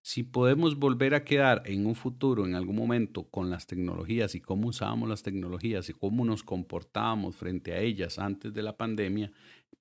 Si 0.00 0.24
podemos 0.24 0.76
volver 0.76 1.14
a 1.14 1.22
quedar 1.22 1.62
en 1.64 1.86
un 1.86 1.94
futuro, 1.94 2.44
en 2.44 2.56
algún 2.56 2.74
momento, 2.74 3.30
con 3.30 3.50
las 3.50 3.68
tecnologías 3.68 4.34
y 4.34 4.40
cómo 4.40 4.66
usábamos 4.66 5.08
las 5.08 5.22
tecnologías 5.22 5.88
y 5.90 5.92
cómo 5.92 6.24
nos 6.24 6.42
comportábamos 6.42 7.36
frente 7.36 7.72
a 7.72 7.78
ellas 7.78 8.18
antes 8.18 8.52
de 8.52 8.62
la 8.64 8.76
pandemia, 8.76 9.30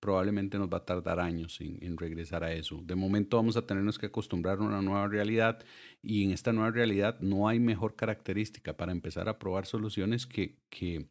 probablemente 0.01 0.57
nos 0.57 0.67
va 0.67 0.79
a 0.79 0.85
tardar 0.85 1.19
años 1.19 1.61
en, 1.61 1.95
regresar 1.95 2.43
a 2.43 2.51
eso. 2.51 2.81
De 2.83 2.95
momento 2.95 3.37
vamos 3.37 3.55
a 3.55 3.65
tenernos 3.65 3.99
que 3.99 4.07
acostumbrar 4.07 4.57
a 4.57 4.63
una 4.63 4.81
nueva 4.81 5.07
realidad 5.07 5.63
y 6.01 6.25
en 6.25 6.31
esta 6.31 6.51
nueva 6.51 6.71
realidad 6.71 7.19
no 7.21 7.47
hay 7.47 7.59
mejor 7.59 7.95
característica 7.95 8.75
para 8.75 8.91
empezar 8.91 9.29
a 9.29 9.37
probar 9.37 9.67
soluciones 9.67 10.25
que, 10.25 10.57
que, 10.69 11.07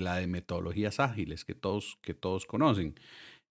la 0.00 0.16
de 0.16 0.26
metodologías 0.26 1.00
ágiles 1.00 1.44
que 1.44 1.54
todos, 1.54 1.98
que 2.02 2.14
todos 2.14 2.46
conocen. 2.46 2.94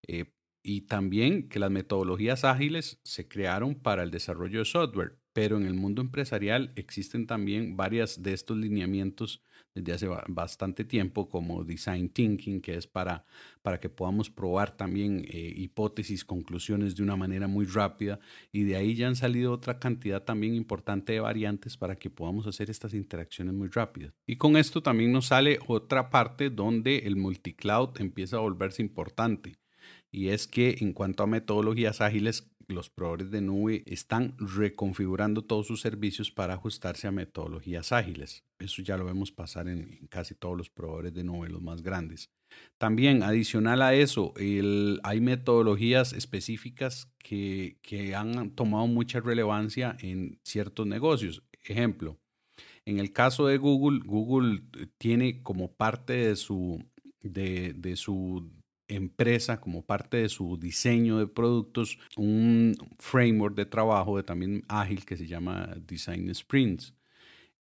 Eh, 0.07 0.25
y 0.63 0.81
también 0.81 1.49
que 1.49 1.59
las 1.59 1.71
metodologías 1.71 2.43
ágiles 2.43 2.99
se 3.03 3.27
crearon 3.27 3.75
para 3.75 4.03
el 4.03 4.11
desarrollo 4.11 4.59
de 4.59 4.65
software, 4.65 5.17
pero 5.39 5.55
en 5.55 5.65
el 5.65 5.73
mundo 5.73 6.01
empresarial 6.01 6.73
existen 6.75 7.25
también 7.25 7.77
varias 7.77 8.21
de 8.21 8.33
estos 8.33 8.57
lineamientos 8.57 9.41
desde 9.73 9.93
hace 9.93 10.07
bastante 10.27 10.83
tiempo, 10.83 11.29
como 11.29 11.63
design 11.63 12.09
thinking, 12.09 12.59
que 12.59 12.75
es 12.75 12.87
para, 12.87 13.23
para 13.61 13.79
que 13.79 13.87
podamos 13.87 14.29
probar 14.29 14.75
también 14.75 15.23
eh, 15.29 15.53
hipótesis, 15.55 16.25
conclusiones 16.25 16.97
de 16.97 17.03
una 17.03 17.15
manera 17.15 17.47
muy 17.47 17.65
rápida, 17.65 18.19
y 18.51 18.63
de 18.63 18.75
ahí 18.75 18.95
ya 18.95 19.07
han 19.07 19.15
salido 19.15 19.53
otra 19.53 19.79
cantidad 19.79 20.23
también 20.23 20.55
importante 20.55 21.13
de 21.13 21.21
variantes 21.21 21.77
para 21.77 21.95
que 21.95 22.09
podamos 22.09 22.45
hacer 22.45 22.69
estas 22.69 22.93
interacciones 22.93 23.53
muy 23.53 23.69
rápidas. 23.69 24.11
Y 24.27 24.35
con 24.35 24.57
esto 24.57 24.83
también 24.83 25.13
nos 25.13 25.27
sale 25.27 25.59
otra 25.67 26.09
parte 26.09 26.49
donde 26.49 26.97
el 26.97 27.15
multicloud 27.15 27.91
empieza 28.01 28.35
a 28.35 28.41
volverse 28.41 28.81
importante 28.81 29.57
y 30.11 30.29
es 30.29 30.47
que 30.47 30.77
en 30.79 30.93
cuanto 30.93 31.23
a 31.23 31.27
metodologías 31.27 32.01
ágiles, 32.01 32.51
los 32.69 32.89
proveedores 32.89 33.31
de 33.31 33.41
nube 33.41 33.83
están 33.85 34.35
reconfigurando 34.37 35.43
todos 35.43 35.67
sus 35.67 35.81
servicios 35.81 36.31
para 36.31 36.53
ajustarse 36.53 37.07
a 37.07 37.11
metodologías 37.11 37.91
ágiles. 37.91 38.43
Eso 38.59 38.81
ya 38.81 38.97
lo 38.97 39.05
vemos 39.05 39.31
pasar 39.31 39.67
en, 39.67 40.07
casi 40.09 40.35
todos 40.35 40.57
los 40.57 40.69
proveedores 40.69 41.13
de 41.13 41.23
nube, 41.23 41.49
los 41.49 41.61
más 41.61 41.81
grandes. 41.81 42.29
También, 42.77 43.23
adicional 43.23 43.81
a 43.81 43.93
eso, 43.93 44.33
hay 44.37 45.21
metodologías 45.21 46.13
específicas 46.13 47.11
que, 47.17 47.77
que 47.81 48.15
han 48.15 48.51
tomado 48.51 48.87
mucha 48.87 49.19
relevancia 49.19 49.97
en 49.99 50.39
ciertos 50.43 50.87
negocios. 50.87 51.43
Ejemplo, 51.63 52.17
en 52.85 52.99
el 52.99 53.11
caso 53.11 53.47
de 53.47 53.57
Google, 53.57 53.99
Google 54.05 54.63
tiene 54.97 55.43
como 55.43 55.73
parte 55.73 56.13
de 56.13 56.35
su, 56.35 56.83
de, 57.21 57.73
de 57.73 57.95
su 57.95 58.49
empresa 58.89 59.61
como 59.61 59.85
parte 59.85 60.17
de 60.17 60.29
su 60.29 60.57
diseño 60.57 61.19
de 61.19 61.27
productos 61.27 61.97
un 62.17 62.75
framework 62.97 63.55
de 63.55 63.65
trabajo 63.65 64.17
de 64.17 64.23
también 64.23 64.63
ágil 64.67 65.05
que 65.05 65.15
se 65.15 65.27
llama 65.27 65.75
Design 65.87 66.33
Sprints. 66.35 66.93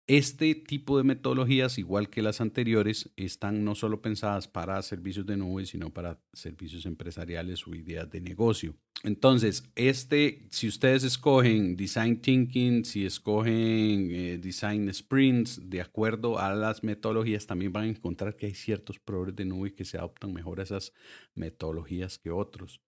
Este 0.07 0.55
tipo 0.55 0.97
de 0.99 1.05
metodologías, 1.05 1.79
igual 1.79 2.09
que 2.09 2.23
las 2.23 2.41
anteriores, 2.41 3.11
están 3.17 3.65
no 3.65 3.75
solo 3.75 4.01
pensadas 4.01 4.47
para 4.47 4.81
servicios 4.83 5.27
de 5.27 5.37
nube, 5.37 5.67
sino 5.67 5.93
para 5.93 6.21
servicios 6.33 6.87
empresariales 6.87 7.67
o 7.67 7.75
ideas 7.75 8.09
de 8.09 8.21
negocio. 8.21 8.77
Entonces, 9.07 9.63
este, 9.77 10.49
si 10.51 10.67
ustedes 10.67 11.05
escogen 11.05 11.77
Design 11.77 12.21
Thinking, 12.21 12.85
si 12.85 13.07
escogen 13.07 14.11
eh, 14.11 14.37
Design 14.43 14.93
Sprints, 14.93 15.71
de 15.71 15.81
acuerdo 15.81 16.41
a 16.41 16.53
las 16.53 16.83
metodologías, 16.83 17.47
también 17.47 17.73
van 17.73 17.85
a 17.85 17.89
encontrar 17.89 18.35
que 18.35 18.47
hay 18.47 18.55
ciertos 18.55 18.99
proveedores 18.99 19.37
de 19.37 19.45
nube 19.45 19.73
que 19.73 19.85
se 19.85 19.97
adoptan 19.97 20.33
mejor 20.33 20.59
a 20.59 20.65
esas 20.65 20.93
metodologías 21.37 22.19
que 22.19 22.33
otros. 22.33 22.81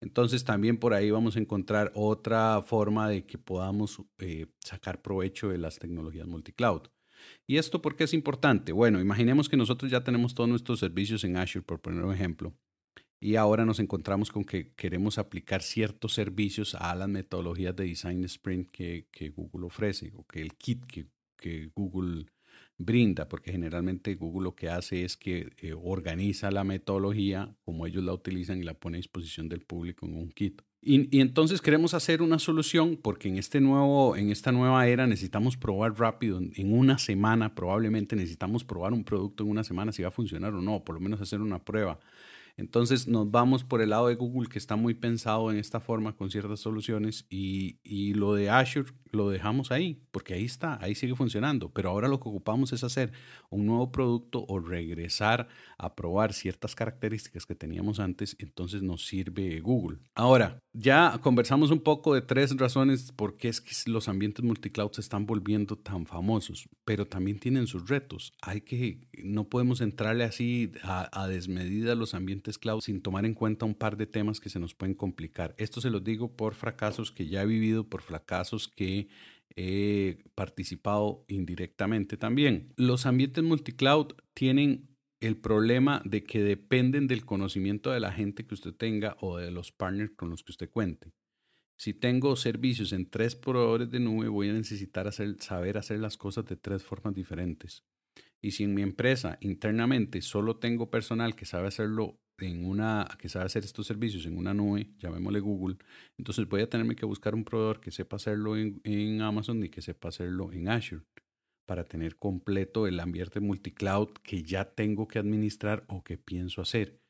Entonces 0.00 0.44
también 0.44 0.78
por 0.78 0.94
ahí 0.94 1.10
vamos 1.10 1.36
a 1.36 1.40
encontrar 1.40 1.92
otra 1.94 2.62
forma 2.62 3.10
de 3.10 3.26
que 3.26 3.36
podamos 3.36 4.00
eh, 4.16 4.46
sacar 4.60 5.02
provecho 5.02 5.50
de 5.50 5.58
las 5.58 5.78
tecnologías 5.78 6.26
multicloud. 6.26 6.84
¿Y 7.46 7.58
esto 7.58 7.82
por 7.82 7.96
qué 7.96 8.04
es 8.04 8.14
importante? 8.14 8.72
Bueno, 8.72 8.98
imaginemos 8.98 9.50
que 9.50 9.58
nosotros 9.58 9.90
ya 9.90 10.02
tenemos 10.02 10.34
todos 10.34 10.48
nuestros 10.48 10.80
servicios 10.80 11.22
en 11.24 11.36
Azure, 11.36 11.66
por 11.66 11.80
poner 11.82 12.02
un 12.02 12.14
ejemplo, 12.14 12.54
y 13.20 13.36
ahora 13.36 13.64
nos 13.64 13.80
encontramos 13.80 14.30
con 14.30 14.44
que 14.44 14.72
queremos 14.74 15.18
aplicar 15.18 15.62
ciertos 15.62 16.12
servicios 16.12 16.74
a 16.74 16.94
las 16.94 17.08
metodologías 17.08 17.74
de 17.74 17.84
Design 17.84 18.24
Sprint 18.24 18.70
que, 18.70 19.32
Google 19.34 19.66
ofrece 19.66 20.12
o 20.16 20.26
que 20.26 20.42
el 20.42 20.54
kit 20.54 20.84
que, 20.84 21.06
que 21.36 21.70
Google 21.74 22.26
brinda, 22.78 23.28
porque 23.28 23.52
generalmente 23.52 24.14
Google 24.16 24.44
lo 24.44 24.54
que 24.54 24.68
hace 24.68 25.04
es 25.04 25.16
que 25.16 25.50
eh, 25.58 25.74
organiza 25.74 26.50
la 26.50 26.64
metodología 26.64 27.54
como 27.64 27.86
ellos 27.86 28.04
la 28.04 28.12
utilizan 28.12 28.58
y 28.58 28.64
la 28.64 28.74
pone 28.74 28.96
a 28.96 28.98
disposición 28.98 29.48
del 29.48 29.60
público 29.60 30.06
en 30.06 30.14
un 30.14 30.30
kit. 30.30 30.60
Y, 30.82 31.20
entonces 31.20 31.62
queremos 31.62 31.94
hacer 31.94 32.22
una 32.22 32.38
solución 32.38 32.96
porque 32.96 33.28
en, 33.28 33.38
este 33.38 33.60
nuevo, 33.60 34.14
en 34.16 34.30
esta 34.30 34.52
nueva 34.52 34.86
era 34.86 35.06
necesitamos 35.06 35.56
probar 35.56 35.98
rápido, 35.98 36.38
en 36.38 36.72
una 36.72 36.98
semana 36.98 37.54
probablemente 37.54 38.14
necesitamos 38.14 38.62
probar 38.62 38.92
un 38.92 39.04
producto 39.04 39.42
en 39.42 39.50
una 39.50 39.64
semana 39.64 39.90
si 39.90 40.02
va 40.02 40.08
a 40.08 40.12
funcionar 40.12 40.54
o 40.54 40.60
no, 40.60 40.84
por 40.84 40.94
lo 40.94 41.00
menos 41.00 41.20
hacer 41.20 41.40
una 41.40 41.64
prueba. 41.64 41.98
Entonces 42.56 43.06
nos 43.06 43.30
vamos 43.30 43.64
por 43.64 43.82
el 43.82 43.90
lado 43.90 44.08
de 44.08 44.14
Google 44.14 44.48
que 44.48 44.58
está 44.58 44.76
muy 44.76 44.94
pensado 44.94 45.50
en 45.50 45.58
esta 45.58 45.78
forma 45.80 46.16
con 46.16 46.30
ciertas 46.30 46.60
soluciones 46.60 47.26
y, 47.28 47.78
y, 47.84 48.14
lo 48.14 48.34
de 48.34 48.48
Azure 48.48 48.92
lo 49.12 49.28
dejamos 49.30 49.70
ahí 49.70 50.00
porque 50.10 50.34
ahí 50.34 50.44
está, 50.44 50.78
ahí 50.82 50.94
sigue 50.94 51.14
funcionando. 51.14 51.70
Pero 51.70 51.90
ahora 51.90 52.08
lo 52.08 52.18
que 52.18 52.28
ocupamos 52.28 52.72
es 52.72 52.82
hacer 52.82 53.12
un 53.50 53.66
nuevo 53.66 53.92
producto 53.92 54.44
o 54.48 54.58
regresar 54.58 55.48
a 55.78 55.94
probar 55.94 56.32
ciertas 56.32 56.74
características 56.74 57.44
que 57.44 57.54
teníamos 57.54 58.00
antes, 58.00 58.36
entonces 58.38 58.82
nos 58.82 59.06
sirve 59.06 59.60
Google. 59.60 59.98
Ahora, 60.14 60.62
ya 60.72 61.18
conversamos 61.20 61.70
un 61.70 61.80
poco 61.80 62.14
de 62.14 62.22
tres 62.22 62.56
razones 62.56 63.12
por 63.12 63.36
qué 63.36 63.48
es 63.48 63.60
que 63.60 63.90
los 63.90 64.08
ambientes 64.08 64.44
multicloud 64.44 64.92
se 64.92 65.00
están 65.00 65.26
volviendo 65.26 65.76
tan 65.76 66.06
famosos, 66.06 66.68
pero 66.84 67.06
también 67.06 67.38
tienen 67.38 67.66
sus 67.66 67.88
retos. 67.88 68.32
Hay 68.40 68.62
que, 68.62 69.08
no 69.22 69.44
podemos 69.48 69.80
entrarle 69.80 70.24
así 70.24 70.72
a, 70.82 71.08
a 71.12 71.28
desmedida 71.28 71.94
los 71.94 72.14
ambientes 72.14 72.45
cloud 72.58 72.80
sin 72.80 73.02
tomar 73.02 73.26
en 73.26 73.34
cuenta 73.34 73.66
un 73.66 73.74
par 73.74 73.96
de 73.96 74.06
temas 74.06 74.40
que 74.40 74.48
se 74.48 74.58
nos 74.58 74.74
pueden 74.74 74.94
complicar. 74.94 75.54
Esto 75.58 75.80
se 75.80 75.90
los 75.90 76.02
digo 76.02 76.36
por 76.36 76.54
fracasos 76.54 77.12
que 77.12 77.26
ya 77.26 77.42
he 77.42 77.46
vivido, 77.46 77.88
por 77.88 78.02
fracasos 78.02 78.68
que 78.68 79.08
he 79.56 80.18
participado 80.34 81.24
indirectamente 81.28 82.16
también. 82.16 82.72
Los 82.76 83.06
ambientes 83.06 83.42
multicloud 83.42 84.12
tienen 84.34 84.88
el 85.20 85.36
problema 85.36 86.02
de 86.04 86.24
que 86.24 86.42
dependen 86.42 87.06
del 87.06 87.24
conocimiento 87.24 87.90
de 87.90 88.00
la 88.00 88.12
gente 88.12 88.46
que 88.46 88.54
usted 88.54 88.74
tenga 88.74 89.16
o 89.20 89.38
de 89.38 89.50
los 89.50 89.72
partners 89.72 90.12
con 90.16 90.30
los 90.30 90.42
que 90.42 90.52
usted 90.52 90.70
cuente. 90.70 91.12
Si 91.78 91.92
tengo 91.92 92.36
servicios 92.36 92.92
en 92.92 93.08
tres 93.10 93.34
proveedores 93.34 93.90
de 93.90 94.00
nube, 94.00 94.28
voy 94.28 94.48
a 94.48 94.54
necesitar 94.54 95.10
saber 95.12 95.78
hacer 95.78 96.00
las 96.00 96.16
cosas 96.16 96.46
de 96.46 96.56
tres 96.56 96.82
formas 96.82 97.14
diferentes. 97.14 97.84
Y 98.46 98.52
si 98.52 98.62
en 98.62 98.74
mi 98.74 98.82
empresa 98.82 99.38
internamente 99.40 100.22
solo 100.22 100.58
tengo 100.58 100.88
personal 100.88 101.34
que 101.34 101.44
sabe 101.44 101.66
hacerlo 101.66 102.20
en 102.38 102.64
una, 102.64 103.08
que 103.18 103.28
sabe 103.28 103.46
hacer 103.46 103.64
estos 103.64 103.88
servicios 103.88 104.24
en 104.24 104.38
una 104.38 104.54
nube, 104.54 104.92
llamémosle 104.98 105.40
Google, 105.40 105.78
entonces 106.16 106.48
voy 106.48 106.60
a 106.60 106.70
tenerme 106.70 106.94
que 106.94 107.04
buscar 107.06 107.34
un 107.34 107.42
proveedor 107.42 107.80
que 107.80 107.90
sepa 107.90 108.14
hacerlo 108.14 108.56
en, 108.56 108.80
en 108.84 109.20
Amazon 109.20 109.64
y 109.64 109.68
que 109.68 109.82
sepa 109.82 110.10
hacerlo 110.10 110.52
en 110.52 110.68
Azure 110.68 111.02
para 111.66 111.82
tener 111.82 112.18
completo 112.18 112.86
el 112.86 113.00
ambiente 113.00 113.40
multicloud 113.40 114.10
que 114.22 114.44
ya 114.44 114.64
tengo 114.64 115.08
que 115.08 115.18
administrar 115.18 115.84
o 115.88 116.04
que 116.04 116.16
pienso 116.16 116.62
hacer. 116.62 117.00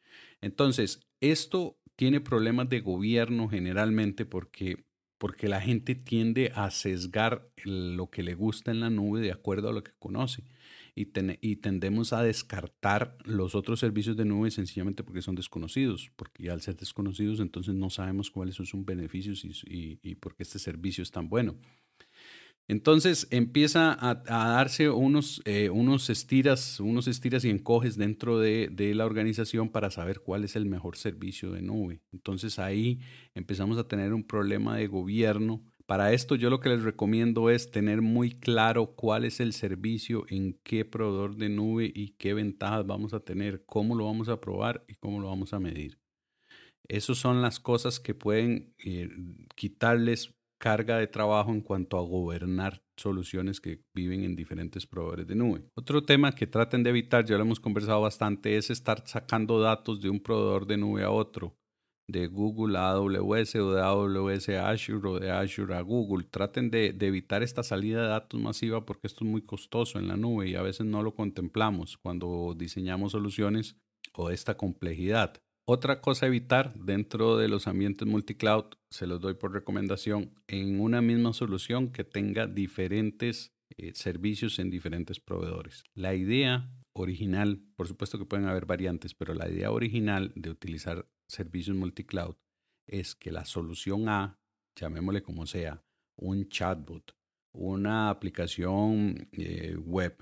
Entonces, 0.41 1.03
esto 1.21 1.77
tiene 1.97 2.23
problemas 2.23 2.71
de 2.71 2.81
gobierno 2.81 3.51
generalmente 3.51 4.25
porque, 4.25 4.87
porque 5.19 5.49
la 5.49 5.61
gente 5.61 5.97
tiende 5.97 6.51
a 6.55 6.71
sesgar 6.71 7.51
lo 7.63 8.09
que 8.09 8.23
le 8.23 8.33
gusta 8.33 8.71
en 8.71 8.81
la 8.81 8.89
nube 8.89 9.21
de 9.21 9.33
acuerdo 9.33 9.69
a 9.69 9.75
lo 9.75 9.85
que 9.85 9.93
conoce 9.99 10.43
y, 10.99 11.57
tendemos 11.57 12.15
a 12.15 12.23
descartar 12.23 13.19
los 13.27 13.55
otros 13.55 13.81
servicios 13.81 14.17
de 14.17 14.25
nube 14.25 14.51
sencillamente 14.51 15.05
porque 15.05 15.21
son 15.21 15.35
desconocidos, 15.35 16.11
porque 16.17 16.51
al 16.51 16.63
ser 16.63 16.75
desconocidos 16.75 17.39
entonces 17.41 17.75
no 17.75 17.91
sabemos 17.91 18.31
cuáles 18.31 18.55
son 18.55 18.65
sus 18.65 18.83
beneficios 18.83 19.45
y, 19.45 20.15
por 20.15 20.35
qué 20.35 20.43
este 20.43 20.59
servicio 20.59 21.03
es 21.03 21.11
tan 21.11 21.29
bueno. 21.29 21.55
Entonces 22.67 23.29
empieza 23.31 23.97
a, 24.01 24.15
darse 24.25 24.89
unos, 24.89 25.43
eh, 25.45 25.69
unos, 25.69 26.09
estiras, 26.09 26.81
unos 26.81 27.07
estiras 27.09 27.45
y 27.45 27.51
encoges 27.51 27.97
dentro 27.97 28.41
de, 28.41 28.69
de, 28.73 28.95
la 28.95 29.05
organización 29.05 29.69
para 29.69 29.91
saber 29.91 30.21
cuál 30.21 30.45
es 30.45 30.57
el 30.57 30.65
mejor 30.65 30.97
servicio 30.97 31.53
de 31.53 31.61
nube. 31.61 32.01
Entonces 32.11 32.59
ahí 32.59 33.01
empezamos 33.35 33.77
a 33.79 33.87
tener 33.87 34.15
un 34.15 34.25
problema 34.25 34.79
de 34.79 34.87
gobierno. 34.87 35.63
Para 35.87 36.13
esto 36.13 36.35
yo 36.35 36.51
lo 36.51 36.59
que 36.59 36.69
les 36.69 36.83
recomiendo 36.83 37.49
es 37.49 37.71
tener 37.71 38.03
muy 38.03 38.31
claro 38.33 38.97
cuál 38.97 39.25
es 39.25 39.39
el 39.39 39.53
servicio, 39.53 40.25
en 40.29 40.59
qué 40.65 40.85
proveedor 40.85 41.37
de 41.37 41.49
nube 41.49 41.91
y 41.95 42.17
qué 42.19 42.35
ventajas 42.35 42.85
vamos 42.85 43.15
a 43.15 43.21
tener, 43.21 43.65
cómo 43.67 43.95
lo 43.95 44.07
vamos 44.07 44.29
a 44.29 44.41
probar 44.41 44.85
y 44.89 44.97
cómo 44.97 45.21
lo 45.21 45.29
vamos 45.29 45.53
a 45.53 45.61
medir. 45.61 46.01
Esas 46.89 47.19
son 47.19 47.41
las 47.41 47.61
cosas 47.61 48.01
que 48.01 48.15
pueden 48.15 48.75
eh, 48.85 49.09
quitarles 49.55 50.35
carga 50.59 50.99
de 50.99 51.07
trabajo 51.07 51.53
en 51.53 51.61
cuanto 51.61 51.99
a 51.99 52.03
gobernar 52.03 52.83
soluciones 52.97 53.61
que 53.61 53.85
viven 53.95 54.25
en 54.25 54.35
diferentes 54.35 54.87
proveedores 54.87 55.27
de 55.27 55.35
nube. 55.37 55.65
Otro 55.75 56.03
tema 56.03 56.35
que 56.35 56.47
traten 56.47 56.83
de 56.83 56.91
evitar, 56.91 57.25
ya 57.25 57.37
lo 57.37 57.43
hemos 57.43 57.61
conversado 57.61 58.01
bastante, 58.01 58.57
es 58.57 58.71
estar 58.71 59.07
sacando 59.07 59.61
datos 59.61 60.01
de 60.01 60.11
un 60.11 60.21
proveedor 60.21 60.67
de 60.67 60.79
nube 60.79 61.05
a 61.05 61.11
otro, 61.11 61.57
de 62.09 62.29
Google 62.29 62.79
a 62.79 62.91
AWS 62.91 63.57
o 63.57 63.73
de 63.73 63.83
AWS 63.83 64.49
a 64.51 64.71
Azure 64.71 65.09
o 65.09 65.21
de 65.21 65.31
Azure 65.31 65.75
a 65.75 65.81
Google. 65.81 66.25
Traten 66.31 66.71
de, 66.71 66.97
evitar 67.01 67.43
esta 67.43 67.63
salida 67.63 68.03
de 68.03 68.09
datos 68.09 68.41
masiva 68.41 68.85
porque 68.87 69.07
esto 69.07 69.25
es 69.25 69.31
muy 69.31 69.43
costoso 69.43 69.99
en 69.99 70.09
la 70.09 70.17
nube 70.17 70.49
y 70.49 70.55
a 70.55 70.63
veces 70.63 70.87
no 70.87 71.03
lo 71.03 71.15
contemplamos 71.15 71.97
cuando 71.97 72.55
diseñamos 72.57 73.13
soluciones 73.13 73.77
o 74.15 74.31
esta 74.31 74.57
complejidad. 74.57 75.43
Otra 75.69 76.01
cosa 76.01 76.27
a 76.27 76.29
evitar 76.29 76.75
dentro 76.75 77.37
de 77.37 77.49
los 77.49 77.67
ambientes 77.67 78.07
multicloud, 78.07 78.67
se 78.89 79.09
los 79.09 79.21
doy 79.21 79.35
por 79.35 79.53
recomendación, 79.53 80.33
en 80.47 80.81
una 80.81 81.03
misma 81.03 81.33
solución 81.33 81.91
que 81.91 82.05
tenga 82.05 82.47
diferentes 82.47 83.53
eh, 83.77 83.93
servicios 83.95 84.61
en 84.61 84.71
diferentes 84.71 85.19
proveedores. 85.19 85.83
La 85.93 86.15
idea 86.15 86.71
original, 87.03 87.63
por 87.77 87.89
supuesto 87.89 88.19
que 88.19 88.25
pueden 88.25 88.47
haber 88.47 88.67
variantes, 88.67 89.15
pero 89.15 89.35
la 89.35 89.49
idea 89.49 89.71
original 89.71 90.33
de 90.35 90.51
utilizar 90.51 91.09
servicios 91.29 91.77
multicloud 91.77 92.37
es 92.87 93.15
que 93.15 93.33
la 93.33 93.45
solución 93.45 94.09
A, 94.09 94.39
llamémosle 94.77 95.23
como 95.23 95.47
sea, 95.47 95.83
un 96.17 96.49
chatbot, 96.49 97.17
una 97.53 98.11
aplicación 98.11 99.29
eh, 99.33 99.77
web, 99.77 100.17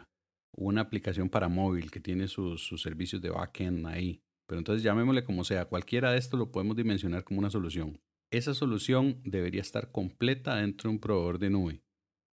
una 0.57 0.83
aplicación 0.83 1.28
para 1.28 1.49
móvil 1.49 1.90
que 1.90 2.00
tiene 2.00 2.28
sus, 2.28 2.64
sus 2.64 2.83
servicios 2.83 3.21
de 3.23 3.31
backend 3.31 3.87
ahí, 3.87 4.23
pero 4.47 4.59
entonces 4.59 4.83
llamémosle 4.83 5.25
como 5.25 5.45
sea, 5.45 5.66
cualquiera 5.66 6.12
de 6.12 6.19
estos 6.19 6.38
lo 6.38 6.50
podemos 6.50 6.76
dimensionar 6.76 7.25
como 7.25 7.40
una 7.40 7.50
solución. 7.50 8.00
Esa 8.31 8.54
solución 8.54 9.21
debería 9.25 9.61
estar 9.61 9.93
completa 9.93 10.57
dentro 10.57 10.88
de 10.88 10.95
un 10.95 11.00
proveedor 11.00 11.38
de 11.38 11.50
nube. 11.50 11.84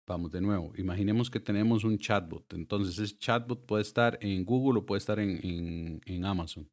Vamos 0.08 0.30
de 0.30 0.40
nuevo, 0.40 0.72
imaginemos 0.76 1.28
que 1.30 1.40
tenemos 1.40 1.82
un 1.82 1.98
chatbot. 1.98 2.52
Entonces 2.52 2.96
ese 2.98 3.18
chatbot 3.18 3.66
puede 3.66 3.82
estar 3.82 4.18
en 4.20 4.44
Google 4.44 4.78
o 4.78 4.86
puede 4.86 4.98
estar 4.98 5.18
en, 5.18 6.00
en, 6.04 6.24
Amazon, 6.24 6.70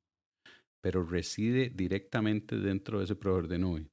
pero 0.82 1.04
reside 1.04 1.72
directamente 1.72 2.58
dentro 2.58 3.00
de 3.00 3.06
ese 3.06 3.16
proveedor 3.16 3.48
de 3.48 3.58
nube. 3.58 3.88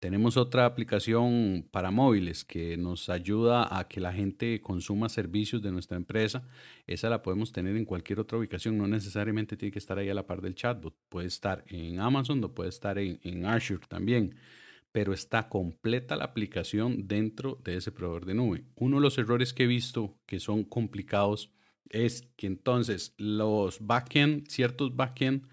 Tenemos 0.00 0.36
otra 0.38 0.64
aplicación 0.64 1.68
para 1.70 1.90
móviles 1.90 2.44
que 2.44 2.78
nos 2.78 3.10
ayuda 3.10 3.76
a 3.78 3.88
que 3.88 4.00
la 4.00 4.12
gente 4.12 4.62
consuma 4.62 5.08
servicios 5.08 5.60
de 5.60 5.72
nuestra 5.72 5.96
empresa. 5.96 6.48
Esa 6.86 7.10
la 7.10 7.20
podemos 7.20 7.52
tener 7.52 7.76
en 7.76 7.84
cualquier 7.84 8.20
otra 8.20 8.38
ubicación, 8.38 8.78
no 8.78 8.86
necesariamente 8.86 9.56
tiene 9.56 9.72
que 9.72 9.80
estar 9.80 9.98
ahí 9.98 10.08
a 10.08 10.14
la 10.14 10.26
par 10.26 10.40
del 10.40 10.54
chatbot. 10.54 10.94
Puede 11.10 11.26
estar 11.26 11.62
en 11.66 12.00
Amazon 12.00 12.42
o 12.42 12.54
puede 12.54 12.70
estar 12.70 12.96
en, 12.98 13.20
en 13.22 13.44
Azure 13.44 13.84
también, 13.86 14.36
pero 14.92 15.12
está 15.12 15.48
completa 15.48 16.16
la 16.16 16.24
aplicación 16.24 17.06
dentro 17.06 17.60
de 17.64 17.76
ese 17.76 17.92
proveedor 17.92 18.26
de 18.26 18.34
nube. 18.34 18.64
Uno 18.76 18.96
de 18.96 19.02
los 19.02 19.18
errores 19.18 19.52
que 19.52 19.64
he 19.64 19.66
visto 19.66 20.18
que 20.26 20.40
son 20.40 20.64
complicados 20.64 21.52
es 21.90 22.22
que 22.36 22.46
entonces 22.46 23.14
los 23.18 23.86
backend, 23.86 24.48
ciertos 24.48 24.94
backend, 24.94 25.46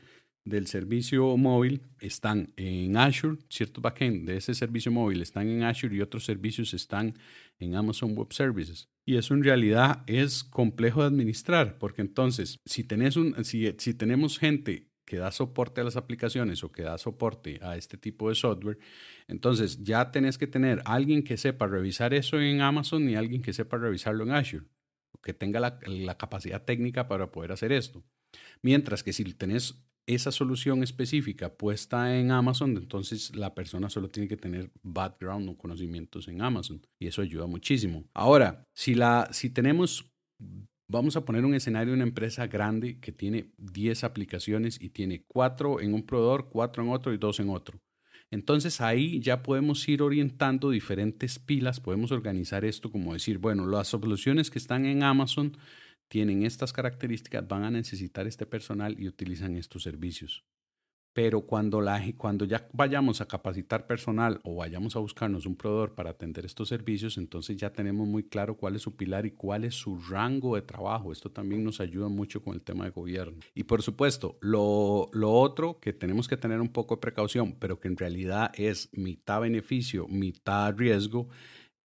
del 0.46 0.68
servicio 0.68 1.36
móvil 1.38 1.82
están 2.00 2.54
en 2.56 2.96
Azure, 2.98 3.39
ciertos 3.50 3.82
backend 3.82 4.27
de 4.27 4.38
ese 4.38 4.54
servicio 4.54 4.92
móvil 4.92 5.22
están 5.24 5.50
en 5.50 5.63
Azure 5.63 5.96
y 5.96 6.01
otros 6.01 6.24
servicios 6.24 6.74
están 6.75 7.15
en 7.58 7.75
Amazon 7.75 8.15
Web 8.15 8.32
Services. 8.32 8.88
Y 9.06 9.18
eso 9.18 9.34
en 9.34 9.44
realidad 9.44 10.04
es 10.06 10.44
complejo 10.44 11.01
de 11.01 11.08
administrar, 11.08 11.77
porque 11.80 12.01
entonces, 12.01 12.60
si, 12.65 12.86
si 13.77 13.94
tenemos 13.96 14.38
gente 14.38 14.88
que 15.05 15.17
da 15.17 15.31
soporte 15.31 15.81
a 15.81 15.83
las 15.83 15.96
aplicaciones 15.96 16.63
o 16.63 16.72
que 16.72 16.83
da 16.83 16.98
soporte 16.98 17.59
a 17.61 17.77
este 17.77 17.98
tipo 17.98 18.29
de 18.29 18.35
software, 18.35 18.79
entonces 19.27 19.83
ya 19.83 20.11
tenés 20.11 20.37
que 20.37 20.48
tener 20.48 20.81
alguien 20.85 21.24
que 21.24 21.37
sepa 21.37 21.68
revisar 21.68 22.13
eso 22.13 22.39
en 22.39 22.61
Amazon 22.61 23.09
y 23.09 23.15
alguien 23.15 23.41
que 23.41 23.53
sepa 23.53 23.77
revisarlo 23.77 24.24
en 24.24 24.31
Azure, 24.31 24.65
que 25.24 25.33
tenga 25.33 25.59
la, 25.59 25.79
la 25.85 26.18
capacidad 26.18 26.63
técnica 26.63 27.07
para 27.07 27.31
poder 27.31 27.51
hacer 27.51 27.72
esto. 27.72 28.03
Mientras 28.61 29.03
que 29.03 29.13
si 29.13 29.24
tenés 29.33 29.85
esa 30.07 30.31
solución 30.31 30.83
específica 30.83 31.55
puesta 31.55 32.18
en 32.18 32.31
Amazon, 32.31 32.77
entonces 32.77 33.35
la 33.35 33.55
persona 33.55 33.89
solo 33.89 34.09
tiene 34.09 34.27
que 34.27 34.37
tener 34.37 34.72
background 34.83 35.50
o 35.50 35.57
conocimientos 35.57 36.27
en 36.27 36.41
Amazon 36.41 36.81
y 37.00 37.07
eso 37.07 37.22
ayuda 37.22 37.48
muchísimo. 37.48 38.05
Ahora, 38.13 38.68
si, 38.74 38.94
la, 38.94 39.29
si 39.31 39.50
tenemos, 39.50 40.11
vamos 40.87 41.15
a 41.15 41.25
poner 41.25 41.45
un 41.45 41.55
escenario 41.55 41.91
de 41.91 41.95
una 41.95 42.07
empresa 42.07 42.48
grande 42.48 43.00
que 43.00 43.11
tiene 43.11 43.51
10 43.57 44.03
aplicaciones 44.03 44.81
y 44.81 44.89
tiene 44.89 45.24
4 45.27 45.81
en 45.81 45.93
un 45.93 46.05
proveedor, 46.05 46.50
4 46.50 46.83
en 46.83 46.89
otro 46.89 47.13
y 47.13 47.17
2 47.17 47.39
en 47.39 47.50
otro. 47.50 47.79
Entonces 48.31 48.81
ahí 48.81 49.19
ya 49.19 49.43
podemos 49.43 49.87
ir 49.87 50.01
orientando 50.01 50.69
diferentes 50.69 51.39
pilas, 51.39 51.79
podemos 51.79 52.11
organizar 52.11 52.65
esto 52.65 52.91
como 52.91 53.13
decir, 53.13 53.37
bueno, 53.37 53.67
las 53.67 53.87
soluciones 53.87 54.50
que 54.50 54.59
están 54.59 54.85
en 54.85 55.03
Amazon 55.03 55.57
tienen 56.07 56.43
estas 56.43 56.74
características, 56.74 57.48
van 57.48 57.63
a 57.63 57.71
necesitar 57.71 58.27
este 58.27 58.45
personal 58.45 59.00
y 59.00 59.07
utilizan 59.07 59.55
estos 59.55 59.83
servicios. 59.83 60.43
Pero 61.16 61.44
cuando, 61.46 61.82
cuando 62.18 62.44
ya 62.44 62.68
vayamos 62.74 63.22
a 63.22 63.25
capacitar 63.25 63.88
personal 63.88 64.42
o 64.44 64.58
vayamos 64.58 64.98
a 64.98 65.00
buscarnos 65.00 65.46
un 65.46 65.56
proveedor 65.56 65.96
para 65.96 66.10
atender 66.10 66.46
estos 66.46 66.68
servicios, 66.68 67.18
entonces 67.18 67.56
ya 67.56 67.72
tenemos 67.72 68.06
muy 68.06 68.24
claro 68.24 68.58
cuál 68.58 68.75
es 68.75 68.82
su 68.82 68.98
pilar 68.98 69.25
y 69.25 69.32
cuál 69.32 69.64
es 69.64 69.75
su 69.75 69.98
rango 70.10 70.58
de 70.58 70.62
trabajo. 70.62 71.14
Esto 71.14 71.32
también 71.32 71.64
nos 71.64 71.80
ayuda 71.80 72.10
mucho 72.10 72.44
con 72.44 72.54
el 72.54 72.62
tema 72.62 72.84
de 72.84 72.90
gobierno. 72.90 73.40
Y 73.54 73.64
por 73.64 73.82
supuesto, 73.82 74.38
lo, 74.42 75.10
lo 75.14 75.32
otro 75.32 75.80
que 75.80 75.94
tenemos 75.94 76.28
que 76.28 76.36
tener 76.36 76.60
un 76.60 76.68
poco 76.68 76.96
de 76.96 77.00
precaución, 77.00 77.56
pero 77.60 77.80
que 77.80 77.88
en 77.88 77.96
realidad 77.96 78.51
es 78.54 78.90
mitad 78.92 79.40
beneficio, 79.40 80.10
mitad 80.10 80.75
riesgo, 80.75 81.30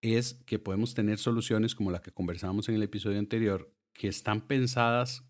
es 0.03 0.43
que 0.45 0.59
podemos 0.59 0.93
tener 0.95 1.19
soluciones 1.19 1.77
como 1.77 1.93
la 1.93 2.03
que 2.03 2.11
conversamos 2.11 2.69
en 2.69 2.75
el 2.75 2.83
episodio 2.83 3.21
anterior, 3.21 3.73
que 3.93 4.09
están 4.09 4.41
pensadas, 4.41 5.25